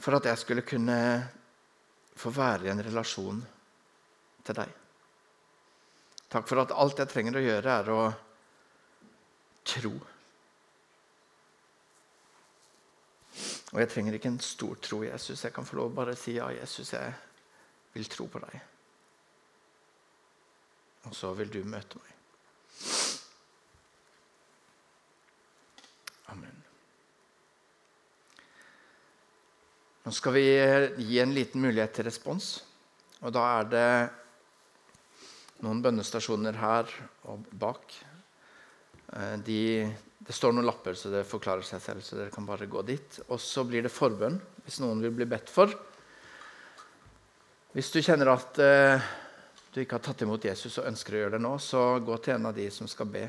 For 0.00 0.16
at 0.16 0.30
jeg 0.30 0.40
skulle 0.40 0.64
kunne 0.64 0.96
få 2.16 2.32
være 2.32 2.68
i 2.68 2.72
en 2.72 2.80
relasjon 2.84 3.42
til 4.46 4.56
deg. 4.56 4.72
Takk 6.30 6.48
for 6.48 6.62
at 6.62 6.72
alt 6.72 7.02
jeg 7.02 7.10
trenger 7.10 7.36
å 7.36 7.44
gjøre, 7.44 7.76
er 7.76 7.92
å 7.92 8.00
tro. 9.66 9.92
Og 13.70 13.78
jeg 13.82 13.90
trenger 13.92 14.16
ikke 14.16 14.32
en 14.32 14.42
stor 14.42 14.80
tro, 14.82 15.02
Jesus. 15.04 15.44
Jeg 15.44 15.54
kan 15.54 15.66
få 15.66 15.78
lov 15.78 15.92
å 15.92 15.98
bare 16.00 16.16
si 16.18 16.38
ja, 16.38 16.48
Jesus, 16.54 16.94
jeg 16.94 17.12
vil 17.94 18.08
tro 18.10 18.26
på 18.30 18.40
deg. 18.42 18.56
Og 21.08 21.14
så 21.16 21.32
vil 21.38 21.50
du 21.52 21.60
møte 21.64 22.00
meg. 22.00 22.16
Amen. 26.30 26.58
Nå 30.04 30.12
skal 30.16 30.36
vi 30.36 30.44
gi 31.08 31.20
en 31.22 31.34
liten 31.36 31.64
mulighet 31.64 31.96
til 31.96 32.08
respons. 32.08 32.52
Og 33.20 33.32
da 33.36 33.46
er 33.58 33.66
det 33.72 33.88
noen 35.64 35.82
bønnestasjoner 35.84 36.56
her 36.56 36.92
og 37.28 37.44
bak. 37.60 37.96
Eh, 39.12 39.36
de, 39.44 39.60
det 40.24 40.36
står 40.36 40.54
noen 40.56 40.68
lapper, 40.68 40.96
så 40.96 41.12
det 41.12 41.26
forklarer 41.28 41.66
seg 41.66 41.82
selv. 41.84 42.04
så 42.04 42.16
dere 42.16 42.32
kan 42.32 42.48
bare 42.48 42.68
gå 42.70 42.84
dit. 42.88 43.20
Og 43.28 43.40
så 43.42 43.64
blir 43.68 43.84
det 43.84 43.92
forbønn 43.92 44.38
hvis 44.64 44.80
noen 44.84 45.02
vil 45.04 45.16
bli 45.18 45.28
bedt 45.28 45.52
for. 45.52 45.72
Hvis 47.74 47.92
du 47.94 48.00
kjenner 48.02 48.32
at 48.32 48.58
eh, 48.64 49.10
du 49.70 49.80
ikke 49.82 49.98
har 49.98 50.04
tatt 50.04 50.22
imot 50.26 50.44
Jesus 50.44 50.78
og 50.80 50.88
ønsker 50.90 51.14
å 51.14 51.22
gjøre 51.22 51.36
det 51.36 51.44
nå, 51.44 51.52
så 51.62 51.82
gå 52.02 52.16
til 52.22 52.34
en 52.36 52.50
av 52.50 52.56
de 52.56 52.66
som 52.74 52.88
skal 52.90 53.10
be, 53.10 53.24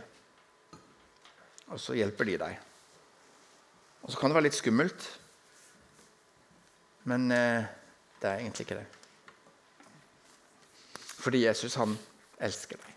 og 1.71 1.79
så 1.79 1.95
hjelper 1.95 2.27
de 2.27 2.37
deg. 2.41 2.63
Og 4.01 4.09
så 4.09 4.17
kan 4.17 4.31
det 4.31 4.39
være 4.39 4.47
litt 4.49 4.57
skummelt, 4.57 5.05
men 7.09 7.29
eh, 7.33 7.69
det 8.21 8.29
er 8.29 8.41
egentlig 8.41 8.65
ikke 8.65 8.79
det. 8.81 8.87
Fordi 11.21 11.43
Jesus, 11.45 11.77
han 11.77 11.93
elsker 12.41 12.81
deg. 12.81 12.90